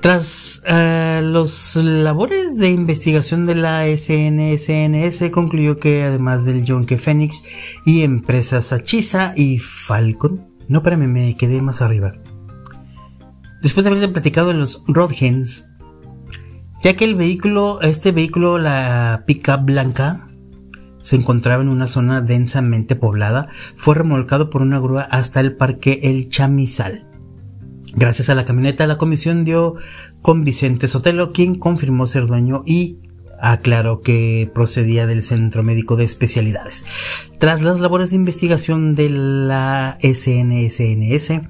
Tras 0.00 0.62
uh, 0.64 1.22
los 1.22 1.74
labores 1.74 2.56
de 2.56 2.70
investigación 2.70 3.46
de 3.46 3.56
la 3.56 3.84
SNSNS, 3.84 5.30
concluyó 5.32 5.76
que 5.76 6.04
además 6.04 6.44
del 6.44 6.64
Yonke 6.64 6.98
Phoenix 6.98 7.42
y 7.84 8.02
empresas 8.02 8.72
Achisa 8.72 9.34
y 9.36 9.58
Falcon, 9.58 10.46
no, 10.68 10.78
espérame, 10.78 11.08
me 11.08 11.36
quedé 11.36 11.60
más 11.62 11.82
arriba. 11.82 12.14
Después 13.60 13.82
de 13.84 13.90
haber 13.90 14.12
platicado 14.12 14.52
en 14.52 14.60
los 14.60 14.84
Rodgens, 14.86 15.66
ya 16.80 16.94
que 16.94 17.04
el 17.04 17.16
vehículo, 17.16 17.80
este 17.80 18.12
vehículo, 18.12 18.58
la 18.58 19.24
pickup 19.26 19.64
blanca, 19.64 20.28
se 21.00 21.16
encontraba 21.16 21.62
en 21.62 21.68
una 21.68 21.88
zona 21.88 22.20
densamente 22.20 22.94
poblada, 22.94 23.48
fue 23.76 23.96
remolcado 23.96 24.48
por 24.48 24.62
una 24.62 24.78
grúa 24.78 25.02
hasta 25.02 25.40
el 25.40 25.56
parque 25.56 25.98
El 26.02 26.28
Chamizal. 26.28 27.07
Gracias 27.98 28.28
a 28.28 28.36
la 28.36 28.44
camioneta, 28.44 28.86
la 28.86 28.96
comisión 28.96 29.44
dio 29.44 29.74
con 30.22 30.44
Vicente 30.44 30.86
Sotelo, 30.86 31.32
quien 31.32 31.56
confirmó 31.56 32.06
ser 32.06 32.28
dueño 32.28 32.62
y 32.64 32.98
aclaró 33.40 34.02
que 34.02 34.48
procedía 34.54 35.08
del 35.08 35.24
Centro 35.24 35.64
Médico 35.64 35.96
de 35.96 36.04
Especialidades. 36.04 36.84
Tras 37.40 37.62
las 37.62 37.80
labores 37.80 38.10
de 38.10 38.16
investigación 38.16 38.94
de 38.94 39.08
la 39.08 39.98
SNSNS, 40.00 41.42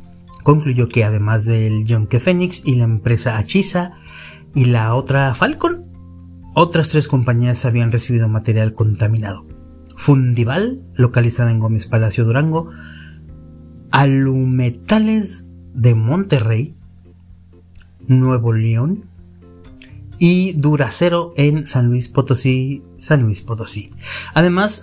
concluyó 0.43 0.89
que 0.89 1.05
además 1.05 1.45
del 1.45 1.85
Yonke 1.85 2.19
Phoenix 2.19 2.63
y 2.65 2.77
la 2.77 2.85
empresa 2.85 3.37
Achisa 3.37 3.99
y 4.55 4.65
la 4.65 4.95
otra 4.95 5.35
Falcon, 5.35 5.85
otras 6.55 6.89
tres 6.89 7.09
compañías 7.09 7.67
habían 7.67 7.93
recibido 7.93 8.27
material 8.27 8.73
contaminado. 8.73 9.45
Fundival, 9.99 10.83
localizada 10.97 11.51
en 11.51 11.59
Gómez 11.59 11.89
Palacio 11.89 12.25
Durango, 12.25 12.71
Alumetales 13.91 15.48
de 15.75 15.95
Monterrey, 15.95 16.75
Nuevo 18.07 18.53
León 18.53 19.07
y 20.19 20.53
Duracero 20.55 21.33
en 21.37 21.67
San 21.67 21.89
Luis 21.89 22.09
Potosí, 22.09 22.83
San 22.99 23.23
Luis 23.23 23.43
Potosí. 23.43 23.91
Además, 24.35 24.83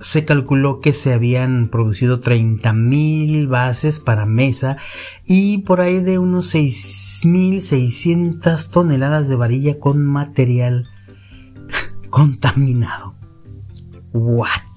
se 0.00 0.24
calculó 0.24 0.80
que 0.80 0.92
se 0.92 1.12
habían 1.12 1.68
producido 1.68 2.20
30.000 2.20 3.46
bases 3.48 4.00
para 4.00 4.26
mesa 4.26 4.76
y 5.24 5.58
por 5.58 5.80
ahí 5.80 6.00
de 6.00 6.18
unos 6.18 6.52
6.600 6.54 8.70
toneladas 8.70 9.28
de 9.28 9.36
varilla 9.36 9.78
con 9.78 10.04
material 10.04 10.88
contaminado. 12.10 13.14
What? 14.12 14.73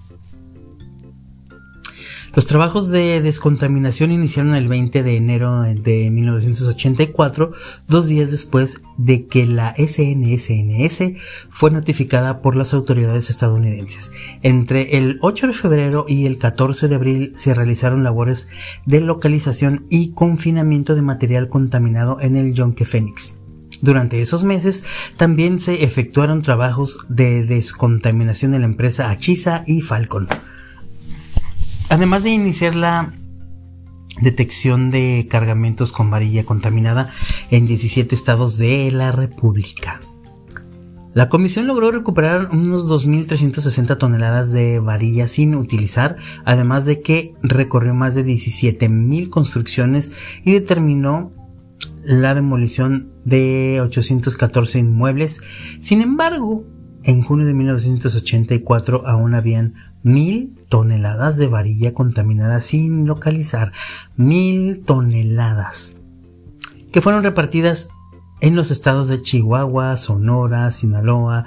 Los 2.38 2.46
trabajos 2.46 2.90
de 2.90 3.20
descontaminación 3.20 4.12
iniciaron 4.12 4.54
el 4.54 4.68
20 4.68 5.02
de 5.02 5.16
enero 5.16 5.64
de 5.64 6.12
1984, 6.12 7.52
dos 7.88 8.06
días 8.06 8.30
después 8.30 8.84
de 8.96 9.26
que 9.26 9.48
la 9.48 9.74
SNSNS 9.76 11.18
fue 11.50 11.72
notificada 11.72 12.44
por 12.44 12.56
las 12.56 12.76
autoridades 12.76 13.32
estadounidenses. 13.32 14.12
Entre 14.44 15.00
el 15.00 15.18
8 15.24 15.48
de 15.48 15.54
febrero 15.54 16.06
y 16.08 16.28
el 16.28 16.38
14 16.38 16.88
de 16.88 16.94
abril 16.94 17.34
se 17.36 17.56
realizaron 17.56 18.04
labores 18.04 18.50
de 18.86 19.02
localización 19.02 19.88
y 19.90 20.12
confinamiento 20.12 20.94
de 20.94 21.02
material 21.02 21.50
contaminado 21.50 22.20
en 22.22 22.38
el 22.38 22.54
Yonke 22.54 22.86
Phoenix. 22.86 23.36
Durante 23.82 24.22
esos 24.22 24.44
meses 24.44 24.84
también 25.16 25.60
se 25.60 25.84
efectuaron 25.84 26.44
trabajos 26.44 27.00
de 27.10 27.44
descontaminación 27.46 28.54
en 28.54 28.62
la 28.62 28.68
empresa 28.68 29.10
Achisa 29.10 29.64
y 29.66 29.82
Falcon. 29.82 30.28
Además 31.90 32.24
de 32.24 32.32
iniciar 32.32 32.76
la 32.76 33.14
detección 34.22 34.92
de 34.92 35.28
cargamentos 35.30 35.92
con 35.92 36.10
varilla 36.10 36.44
contaminada 36.44 37.10
en 37.50 37.66
17 37.66 38.14
estados 38.14 38.58
de 38.58 38.92
la 38.92 39.12
República. 39.12 40.02
La 41.14 41.30
comisión 41.30 41.66
logró 41.66 41.92
recuperar 41.92 42.50
unos 42.52 42.88
2.360 42.88 43.98
toneladas 43.98 44.52
de 44.52 44.80
varilla 44.80 45.28
sin 45.28 45.56
utilizar, 45.56 46.18
además 46.46 46.86
de 46.86 47.02
que 47.02 47.34
recorrió 47.42 47.94
más 47.94 48.14
de 48.14 48.26
17.000 48.26 49.30
construcciones 49.30 50.12
y 50.44 50.52
determinó 50.52 51.32
la 52.04 52.36
demolición 52.36 53.14
de 53.26 53.80
814 53.82 54.80
inmuebles. 54.80 55.42
Sin 55.80 56.02
embargo, 56.02 56.66
en 57.04 57.24
junio 57.24 57.48
de 57.48 57.54
1984 57.54 59.08
aún 59.08 59.34
habían 59.34 59.74
mil 60.08 60.56
toneladas 60.70 61.38
de 61.38 61.48
varilla 61.48 61.94
contaminada 61.94 62.62
sin 62.62 63.06
localizar. 63.06 63.74
Mil 64.16 64.84
toneladas. 64.84 65.98
Que 66.92 67.02
fueron 67.02 67.24
repartidas 67.24 67.90
en 68.40 68.56
los 68.56 68.72
estados 68.72 69.08
de 69.08 69.22
Chihuahua, 69.22 69.98
Sonora, 69.98 70.72
Sinaloa, 70.72 71.46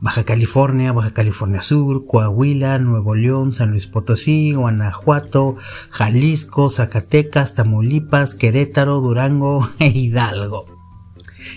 Baja 0.00 0.22
California, 0.22 0.92
Baja 0.92 1.12
California 1.12 1.60
Sur, 1.60 2.06
Coahuila, 2.06 2.78
Nuevo 2.78 3.16
León, 3.16 3.52
San 3.52 3.72
Luis 3.72 3.88
Potosí, 3.88 4.52
Guanajuato, 4.52 5.56
Jalisco, 5.90 6.70
Zacatecas, 6.70 7.54
Tamaulipas, 7.54 8.36
Querétaro, 8.36 9.00
Durango 9.00 9.68
e 9.80 9.88
Hidalgo. 9.88 10.66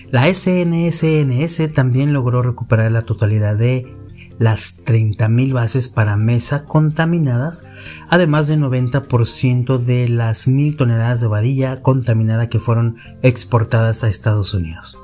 La 0.09 0.31
SNSNS 0.33 1.73
también 1.73 2.13
logró 2.13 2.41
recuperar 2.41 2.91
la 2.91 3.03
totalidad 3.03 3.55
de 3.55 4.00
las 4.41 4.83
30.000 4.83 5.53
bases 5.53 5.89
para 5.89 6.17
mesa 6.17 6.65
contaminadas, 6.65 7.63
además 8.09 8.47
de 8.47 8.57
90% 8.57 9.77
de 9.77 10.09
las 10.09 10.47
1.000 10.47 10.77
toneladas 10.77 11.21
de 11.21 11.27
varilla 11.27 11.81
contaminada 11.81 12.49
que 12.49 12.59
fueron 12.59 12.97
exportadas 13.21 14.03
a 14.03 14.09
Estados 14.09 14.55
Unidos. 14.55 14.97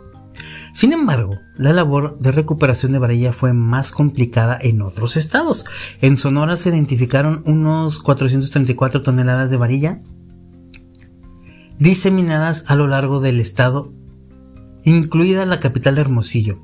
Sin 0.74 0.92
embargo, 0.92 1.38
la 1.56 1.72
labor 1.72 2.18
de 2.18 2.32
recuperación 2.32 2.94
de 2.94 2.98
varilla 2.98 3.32
fue 3.32 3.54
más 3.54 3.92
complicada 3.92 4.58
en 4.60 4.82
otros 4.82 5.18
estados. 5.18 5.68
En 6.02 6.18
Sonora 6.18 6.58
se 6.58 6.70
identificaron 6.70 7.44
unos 7.46 8.00
434 8.00 9.04
toneladas 9.04 9.52
de 9.52 9.58
varilla 9.58 10.02
diseminadas 11.78 12.66
a 12.66 12.76
lo 12.76 12.88
largo 12.88 13.20
del 13.20 13.40
estado, 13.40 13.94
incluida 14.84 15.46
la 15.46 15.60
capital 15.60 15.94
de 15.94 16.02
Hermosillo, 16.02 16.58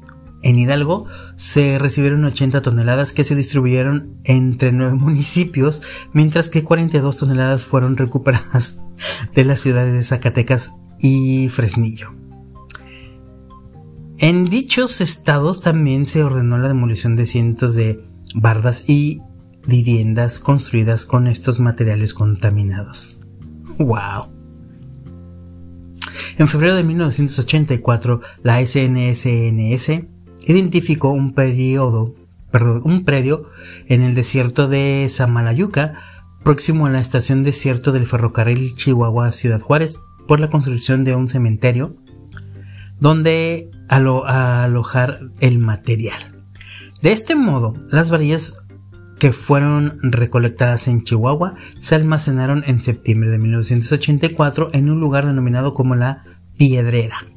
en 0.43 0.57
Hidalgo 0.57 1.07
se 1.35 1.79
recibieron 1.79 2.23
80 2.25 2.61
toneladas 2.61 3.13
que 3.13 3.23
se 3.23 3.35
distribuyeron 3.35 4.17
entre 4.23 4.71
nueve 4.71 4.93
municipios, 4.99 5.81
mientras 6.11 6.49
que 6.49 6.63
42 6.63 7.17
toneladas 7.17 7.63
fueron 7.63 7.97
recuperadas 7.97 8.79
de 9.33 9.45
las 9.45 9.61
ciudades 9.61 9.93
de 9.93 10.03
Zacatecas 10.03 10.71
y 10.99 11.49
Fresnillo. 11.49 12.11
En 14.19 14.45
dichos 14.45 15.01
estados 15.01 15.61
también 15.61 16.05
se 16.05 16.23
ordenó 16.23 16.57
la 16.57 16.67
demolición 16.67 17.15
de 17.15 17.27
cientos 17.27 17.73
de 17.73 18.05
bardas 18.35 18.87
y 18.87 19.21
viviendas 19.65 20.39
construidas 20.39 21.05
con 21.05 21.27
estos 21.27 21.59
materiales 21.59 22.13
contaminados. 22.13 23.21
¡Wow! 23.79 24.31
En 26.37 26.47
febrero 26.47 26.75
de 26.75 26.83
1984, 26.83 28.21
la 28.43 28.65
SNSNS 28.65 30.12
identificó 30.47 31.09
un 31.09 31.33
periodo, 31.33 32.15
perdón, 32.51 32.81
un 32.85 33.05
predio 33.05 33.49
en 33.87 34.01
el 34.01 34.15
desierto 34.15 34.67
de 34.67 35.07
Samalayuca, 35.09 35.99
próximo 36.43 36.85
a 36.85 36.89
la 36.89 36.99
estación 36.99 37.43
desierto 37.43 37.91
del 37.91 38.07
ferrocarril 38.07 38.73
Chihuahua 38.75 39.31
Ciudad 39.31 39.61
Juárez, 39.61 39.99
por 40.27 40.39
la 40.39 40.49
construcción 40.49 41.03
de 41.03 41.15
un 41.15 41.27
cementerio 41.27 41.95
donde 42.99 43.69
alojar 43.89 45.19
el 45.39 45.59
material. 45.59 46.45
De 47.01 47.11
este 47.11 47.35
modo, 47.35 47.73
las 47.89 48.09
varillas 48.09 48.63
que 49.19 49.33
fueron 49.33 49.99
recolectadas 50.01 50.87
en 50.87 51.03
Chihuahua 51.03 51.55
se 51.79 51.95
almacenaron 51.95 52.63
en 52.65 52.79
septiembre 52.79 53.29
de 53.29 53.39
1984 53.39 54.69
en 54.73 54.89
un 54.89 54.99
lugar 54.99 55.25
denominado 55.25 55.73
como 55.73 55.95
la 55.95 56.23
Piedrera 56.57 57.32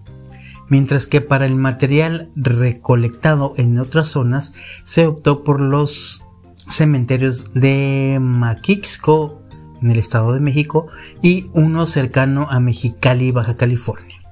mientras 0.69 1.07
que 1.07 1.21
para 1.21 1.47
el 1.47 1.55
material 1.55 2.31
recolectado 2.35 3.53
en 3.57 3.79
otras 3.79 4.09
zonas 4.11 4.55
se 4.85 5.07
optó 5.07 5.45
por 5.45 5.61
los 5.61 6.25
cementerios 6.57 7.53
de 7.55 8.19
Maquixco 8.21 9.43
en 9.83 9.91
el 9.91 9.99
Estado 9.99 10.33
de 10.33 10.41
México 10.41 10.89
y 11.23 11.51
uno 11.53 11.87
cercano 11.87 12.49
a 12.51 12.61
Mexicali, 12.61 13.31
Baja 13.31 13.57
California, 13.57 14.23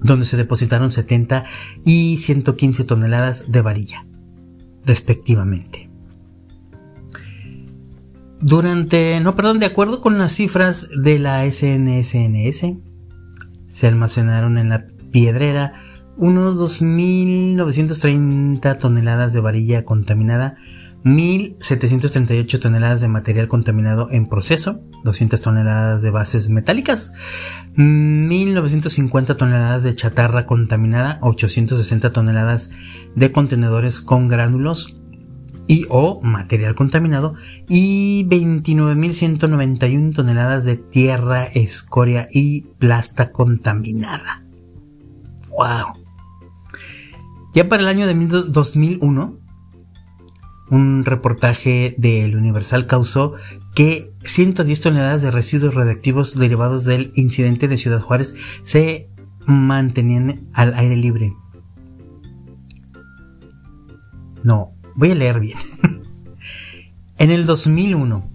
donde 0.00 0.26
se 0.26 0.36
depositaron 0.36 0.90
70 0.90 1.44
y 1.84 2.18
115 2.18 2.84
toneladas 2.84 3.44
de 3.48 3.60
varilla, 3.60 4.06
respectivamente. 4.84 5.90
Durante, 8.40 9.18
no, 9.20 9.34
perdón, 9.34 9.58
de 9.58 9.66
acuerdo 9.66 10.00
con 10.00 10.18
las 10.18 10.34
cifras 10.34 10.88
de 10.96 11.18
la 11.18 11.50
SNSNS, 11.50 12.76
se 13.66 13.86
almacenaron 13.86 14.58
en 14.58 14.68
la 14.68 14.86
Piedrera 15.16 15.72
unos 16.18 16.58
2.930 16.58 18.78
toneladas 18.78 19.32
de 19.32 19.40
varilla 19.40 19.86
contaminada, 19.86 20.56
1.738 21.04 22.60
toneladas 22.60 23.00
de 23.00 23.08
material 23.08 23.48
contaminado 23.48 24.08
en 24.10 24.26
proceso, 24.26 24.82
200 25.04 25.40
toneladas 25.40 26.02
de 26.02 26.10
bases 26.10 26.50
metálicas, 26.50 27.14
1.950 27.78 29.38
toneladas 29.38 29.84
de 29.84 29.94
chatarra 29.94 30.44
contaminada, 30.44 31.18
860 31.22 32.12
toneladas 32.12 32.68
de 33.14 33.32
contenedores 33.32 34.02
con 34.02 34.28
gránulos 34.28 35.00
y 35.66 35.86
o 35.88 36.20
material 36.20 36.74
contaminado 36.74 37.36
y 37.70 38.26
29.191 38.28 40.14
toneladas 40.14 40.66
de 40.66 40.76
tierra, 40.76 41.46
escoria 41.46 42.28
y 42.30 42.66
plasta 42.78 43.32
contaminada. 43.32 44.45
¡Wow! 45.56 46.04
Ya 47.54 47.68
para 47.68 47.82
el 47.82 47.88
año 47.88 48.06
de 48.06 48.14
2001, 48.48 49.38
un 50.68 51.04
reportaje 51.04 51.94
del 51.96 52.36
Universal 52.36 52.86
causó 52.86 53.34
que 53.74 54.12
110 54.24 54.80
toneladas 54.80 55.22
de 55.22 55.30
residuos 55.30 55.74
radiactivos 55.74 56.38
derivados 56.38 56.84
del 56.84 57.12
incidente 57.14 57.68
de 57.68 57.78
Ciudad 57.78 58.00
Juárez 58.02 58.34
se 58.62 59.08
mantenían 59.46 60.50
al 60.52 60.74
aire 60.74 60.96
libre. 60.96 61.34
No, 64.42 64.72
voy 64.94 65.12
a 65.12 65.14
leer 65.14 65.40
bien. 65.40 65.58
en 67.16 67.30
el 67.30 67.46
2001, 67.46 68.30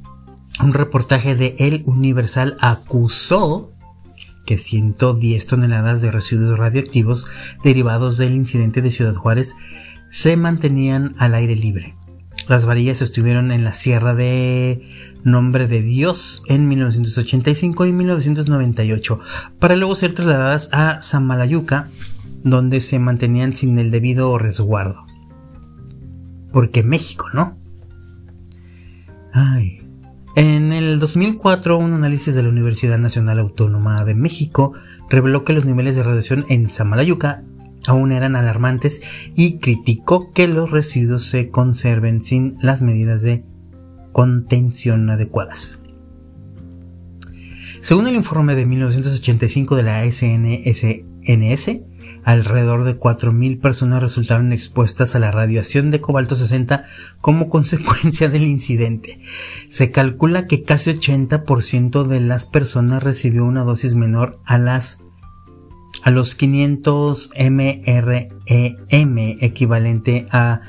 un 0.64 0.74
reportaje 0.74 1.36
de 1.36 1.56
El 1.60 1.84
Universal 1.86 2.58
acusó 2.60 3.74
que 4.52 4.58
110 4.58 5.48
toneladas 5.48 6.02
de 6.02 6.12
residuos 6.12 6.60
radioactivos 6.60 7.26
derivados 7.64 8.18
del 8.18 8.34
incidente 8.34 8.82
de 8.82 8.92
Ciudad 8.92 9.16
Juárez 9.16 9.56
se 10.10 10.36
mantenían 10.36 11.16
al 11.18 11.36
aire 11.36 11.56
libre. 11.56 11.96
Las 12.50 12.66
varillas 12.66 13.02
estuvieron 13.02 13.54
en 13.54 13.64
la 13.64 13.72
Sierra 13.72 14.14
de 14.14 14.84
Nombre 15.24 15.68
de 15.68 15.82
Dios 15.82 16.44
en 16.48 16.68
1985 16.68 17.86
y 17.86 17.94
1998, 17.94 19.22
para 19.58 19.78
luego 19.78 19.96
ser 19.96 20.14
trasladadas 20.16 20.68
a 20.74 21.02
Samalayuca, 21.02 21.88
donde 22.44 22.82
se 22.82 23.00
mantenían 23.00 23.56
sin 23.56 23.80
el 23.80 23.90
debido 23.90 24.38
resguardo. 24.38 25.06
Porque 26.52 26.84
México, 26.84 27.28
¿no? 27.34 27.58
Ay. 29.32 29.81
En 30.36 30.72
el 30.72 30.98
2004, 31.00 31.78
un 31.78 31.92
análisis 31.92 32.34
de 32.34 32.44
la 32.44 32.50
Universidad 32.50 32.98
Nacional 32.98 33.40
Autónoma 33.40 34.06
de 34.06 34.16
México 34.16 34.72
reveló 35.10 35.44
que 35.44 35.52
los 35.52 35.66
niveles 35.66 35.96
de 35.96 36.04
radiación 36.04 36.46
en 36.48 36.70
Samalayuca 36.70 37.44
aún 37.86 38.14
eran 38.14 38.38
alarmantes 38.38 39.02
y 39.36 39.58
criticó 39.58 40.32
que 40.32 40.48
los 40.48 40.72
residuos 40.72 41.26
se 41.26 41.50
conserven 41.50 42.24
sin 42.24 42.56
las 42.62 42.82
medidas 42.82 43.22
de 43.24 43.44
contención 44.14 45.10
adecuadas. 45.10 45.80
Según 47.82 48.08
el 48.08 48.16
informe 48.16 48.56
de 48.56 48.66
1985 48.66 49.76
de 49.76 49.84
la 49.84 50.10
SNSNS, 50.10 51.82
alrededor 52.24 52.84
de 52.84 53.00
4.000 53.00 53.60
personas 53.60 54.02
resultaron 54.02 54.54
expuestas 54.54 55.16
a 55.16 55.20
la 55.20 55.32
radiación 55.32 55.90
de 55.92 56.02
cobalto 56.02 56.36
60 56.36 56.84
como 57.20 57.50
consecuencia 57.50 58.30
del 58.30 58.44
incidente. 58.44 59.20
Se 59.70 59.92
calcula 59.92 60.48
que 60.48 60.64
casi 60.64 60.92
80% 60.92 62.08
de 62.08 62.20
las 62.20 62.46
personas 62.46 63.04
recibió 63.04 63.46
una 63.46 63.64
dosis 63.64 63.96
menor 63.96 64.32
a 64.46 64.58
las 64.58 65.00
a 66.04 66.10
los 66.10 66.34
500 66.36 67.32
MREM 67.38 68.30
equivalente 69.40 70.26
a 70.32 70.62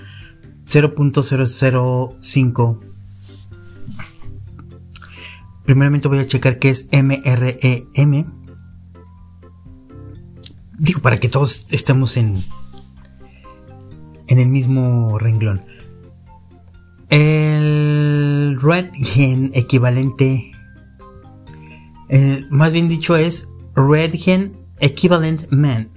0.005 0.66 2.80
primeramente 5.64 6.08
voy 6.08 6.18
a 6.18 6.26
checar 6.26 6.58
qué 6.58 6.70
es 6.70 6.88
MREM 6.92 8.41
digo 10.78 11.00
para 11.00 11.18
que 11.18 11.28
todos 11.28 11.66
estemos 11.70 12.16
en 12.16 12.42
en 14.28 14.38
el 14.38 14.48
mismo 14.48 15.18
renglón. 15.18 15.62
El 17.08 18.58
red 18.60 18.90
gen 18.94 19.50
equivalente 19.54 20.52
eh, 22.14 22.44
más 22.50 22.74
bien 22.74 22.88
dicho 22.88 23.16
es 23.16 23.48
red 23.74 24.12
gen 24.14 24.58
Equivalent 24.80 25.50
Man. 25.50 25.88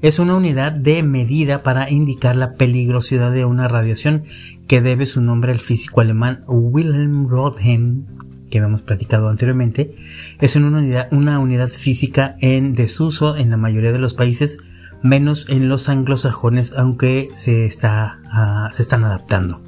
Es 0.00 0.20
una 0.20 0.36
unidad 0.36 0.70
de 0.70 1.02
medida 1.02 1.64
para 1.64 1.90
indicar 1.90 2.36
la 2.36 2.54
peligrosidad 2.54 3.32
de 3.32 3.44
una 3.44 3.66
radiación 3.66 4.22
que 4.68 4.80
debe 4.80 5.06
su 5.06 5.20
nombre 5.20 5.50
al 5.50 5.58
físico 5.58 6.02
alemán 6.02 6.44
Wilhelm 6.46 7.26
Rodheim, 7.26 8.06
que 8.50 8.58
hemos 8.58 8.82
platicado 8.82 9.28
anteriormente. 9.28 9.94
Es 10.40 10.56
una 10.56 10.78
unidad, 10.78 11.08
una 11.12 11.38
unidad 11.38 11.68
física 11.68 12.36
en 12.40 12.74
desuso 12.74 13.36
en 13.36 13.50
la 13.50 13.56
mayoría 13.56 13.92
de 13.92 13.98
los 13.98 14.14
países, 14.14 14.58
menos 15.02 15.48
en 15.48 15.68
los 15.68 15.88
anglosajones, 15.88 16.74
aunque 16.76 17.30
se, 17.34 17.66
está, 17.66 18.20
ah, 18.30 18.70
se 18.72 18.82
están 18.82 19.04
adaptando. 19.04 19.62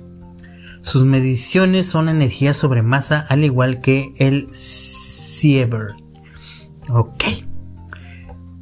Sus 0.83 1.05
mediciones 1.05 1.87
son 1.87 2.09
energía 2.09 2.55
sobre 2.55 2.83
masa, 2.83 3.21
al 3.29 3.45
igual 3.45 3.81
que 3.81 4.15
el 4.19 4.49
Sievert. 4.53 5.95
Ok. 6.91 7.23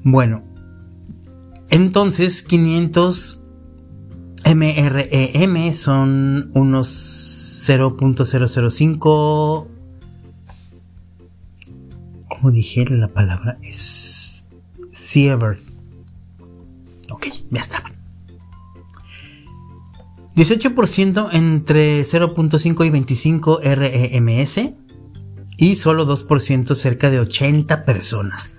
Bueno, 0.05 0.45
entonces 1.71 2.43
500 2.43 3.43
MREM 4.45 5.75
son 5.75 6.51
unos 6.55 7.65
0.005. 7.67 9.80
¿Cómo 12.41 12.53
dije 12.53 12.87
la 12.89 13.09
palabra? 13.09 13.59
Es 13.63 14.47
sievert. 14.91 15.61
Ok, 17.11 17.27
ya 17.51 17.61
está. 17.61 17.83
18% 20.37 21.29
entre 21.33 22.03
0.5 22.03 22.87
y 22.87 22.91
25 22.91 23.61
REMS 23.63 24.61
y 25.59 25.77
solo 25.77 26.07
2% 26.07 26.75
cerca 26.77 27.11
de 27.11 27.21
80 27.21 27.83
personas 27.85 28.51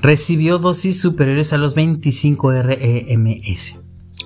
recibió 0.00 0.58
dosis 0.58 0.98
superiores 0.98 1.52
a 1.52 1.58
los 1.58 1.74
25 1.74 2.52
REMS. 2.52 3.76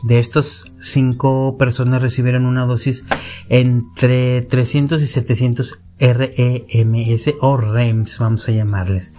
De 0.03 0.18
estos 0.18 0.74
5 0.80 1.57
personas 1.59 2.03
recibieron 2.03 2.47
una 2.47 2.66
dosis 2.66 3.07
entre 3.49 4.42
300 4.42 5.01
y 5.03 5.07
700 5.07 5.80
REMS 5.99 7.34
o 7.40 7.57
REMS, 7.57 8.18
vamos 8.18 8.49
a 8.49 8.53
llamarles. 8.53 9.12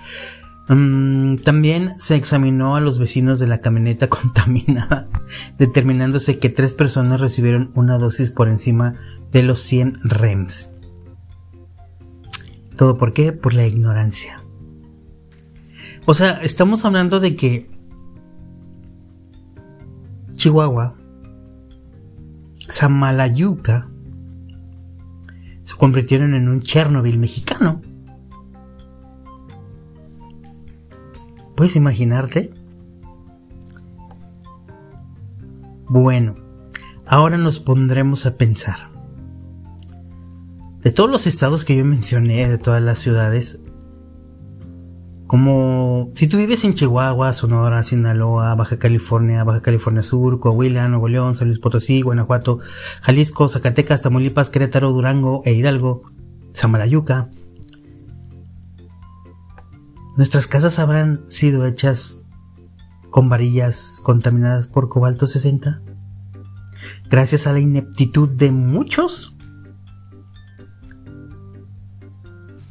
Mm, 0.68 1.38
también 1.38 1.96
se 2.00 2.16
examinó 2.16 2.76
a 2.76 2.82
los 2.82 2.98
vecinos 2.98 3.40
de 3.40 3.48
la 3.48 3.62
camioneta 3.62 4.08
contaminada, 4.10 5.08
determinándose 5.58 6.40
que 6.40 6.50
3 6.50 6.74
personas 6.74 7.22
recibieron 7.22 7.72
una 7.76 7.98
dosis 7.98 8.32
por 8.32 8.50
encima 8.50 8.96
de 9.32 9.44
los 9.44 9.62
100 9.62 10.00
REMS. 10.04 10.72
¿Todo 12.78 12.98
por 12.98 13.14
qué? 13.14 13.32
Por 13.32 13.54
la 13.54 13.66
ignorancia. 13.66 14.44
O 16.06 16.14
sea, 16.14 16.40
estamos 16.44 16.86
hablando 16.86 17.20
de 17.20 17.36
que 17.36 17.75
Chihuahua, 20.46 20.94
Samalayuca, 22.68 23.90
se 25.64 25.76
convirtieron 25.76 26.36
en 26.36 26.48
un 26.50 26.62
Chernobyl 26.62 27.18
mexicano. 27.18 27.82
¿Puedes 31.56 31.76
imaginarte? 31.76 32.54
Bueno, 35.90 36.36
ahora 37.08 37.40
nos 37.40 37.60
pondremos 37.60 38.28
a 38.28 38.38
pensar. 38.38 38.92
De 40.84 40.92
todos 40.92 41.10
los 41.10 41.26
estados 41.26 41.66
que 41.66 41.76
yo 41.76 41.84
mencioné, 41.84 42.48
de 42.48 42.60
todas 42.60 42.84
las 42.84 43.00
ciudades, 43.00 43.62
como 45.28 46.10
si 46.14 46.28
tú 46.28 46.38
vives 46.38 46.64
en 46.64 46.76
Chihuahua, 46.76 47.34
Sonora, 47.34 47.84
Sinaloa, 47.84 48.54
Baja 48.56 48.78
California, 48.78 49.44
Baja 49.44 49.62
California 49.62 50.04
Sur, 50.04 50.40
Coahuila, 50.40 50.88
Nuevo 50.88 51.08
León, 51.08 51.36
San 51.36 51.48
Luis 51.48 51.60
Potosí, 51.60 52.02
Guanajuato, 52.02 52.60
Jalisco, 53.02 53.50
Zacatecas, 53.50 54.04
Tamaulipas, 54.04 54.50
Querétaro, 54.50 54.92
Durango 54.92 55.42
e 55.46 55.54
Hidalgo, 55.54 56.04
Samalayuca. 56.54 57.30
Nuestras 60.16 60.48
casas 60.48 60.78
habrán 60.78 61.26
sido 61.28 61.66
hechas 61.66 62.22
con 63.10 63.28
varillas 63.28 64.02
contaminadas 64.04 64.68
por 64.68 64.90
cobalto 64.90 65.26
60. 65.26 65.82
Gracias 67.10 67.48
a 67.48 67.54
la 67.54 67.60
ineptitud 67.60 68.30
de 68.30 68.52
muchos. 68.52 69.36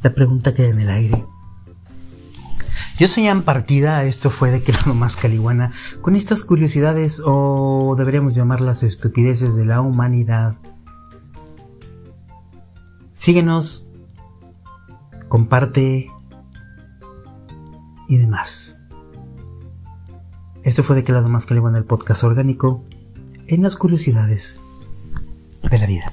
La 0.03 0.15
pregunta 0.15 0.55
queda 0.55 0.69
en 0.69 0.81
el 0.81 0.91
aire. 0.91 1.34
Yo 2.97 3.09
soy 3.09 3.27
en 3.27 3.43
partida, 3.43 4.05
esto 4.05 4.31
fue 4.31 4.53
de 4.53 4.63
que 4.63 4.73
la 4.73 4.95
más 4.95 5.17
caliguana, 5.17 5.73
con 6.01 6.15
estas 6.15 6.45
curiosidades 6.45 7.21
o 7.25 7.97
deberíamos 7.99 8.37
llamarlas 8.37 8.85
estupideces 8.85 9.57
de 9.57 9.65
la 9.65 9.81
humanidad. 9.81 10.57
Síguenos, 13.13 13.89
comparte 15.29 16.09
y 18.09 18.19
demás. 18.19 18.79
Esto 20.63 20.85
fue 20.85 20.95
de 20.95 21.03
que 21.03 21.11
lado 21.13 21.29
más 21.29 21.47
en 21.51 21.77
el 21.77 21.85
podcast 21.85 22.23
orgánico 22.23 22.85
en 23.49 23.63
las 23.63 23.77
curiosidades 23.77 24.61
de 25.69 25.79
la 25.79 25.87
vida. 25.87 26.13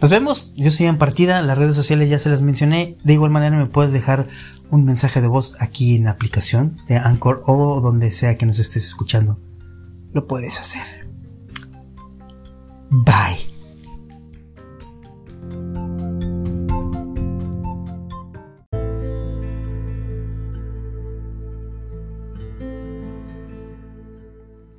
Nos 0.00 0.10
vemos, 0.10 0.52
yo 0.56 0.70
soy 0.70 0.86
en 0.86 0.98
partida, 0.98 1.40
las 1.40 1.56
redes 1.56 1.74
sociales 1.74 2.10
ya 2.10 2.18
se 2.18 2.28
las 2.28 2.42
mencioné, 2.42 2.98
de 3.02 3.12
igual 3.14 3.30
manera 3.30 3.56
me 3.56 3.66
puedes 3.66 3.92
dejar 3.92 4.26
un 4.70 4.84
mensaje 4.84 5.20
de 5.20 5.28
voz 5.28 5.56
aquí 5.58 5.96
en 5.96 6.04
la 6.04 6.10
aplicación 6.10 6.78
de 6.86 6.96
Anchor 6.96 7.42
o 7.46 7.80
donde 7.80 8.12
sea 8.12 8.36
que 8.36 8.46
nos 8.46 8.58
estés 8.58 8.86
escuchando. 8.86 9.40
Lo 10.12 10.26
puedes 10.26 10.60
hacer. 10.60 10.82
Bye. 12.90 13.56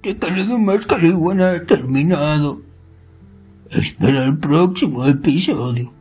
de 0.04 0.58
más 0.58 0.86
Iguana 1.02 1.52
ha 1.52 1.66
terminado. 1.66 2.67
Espera 3.72 4.26
el 4.26 4.38
próximo 4.38 5.06
episodio. 5.06 5.97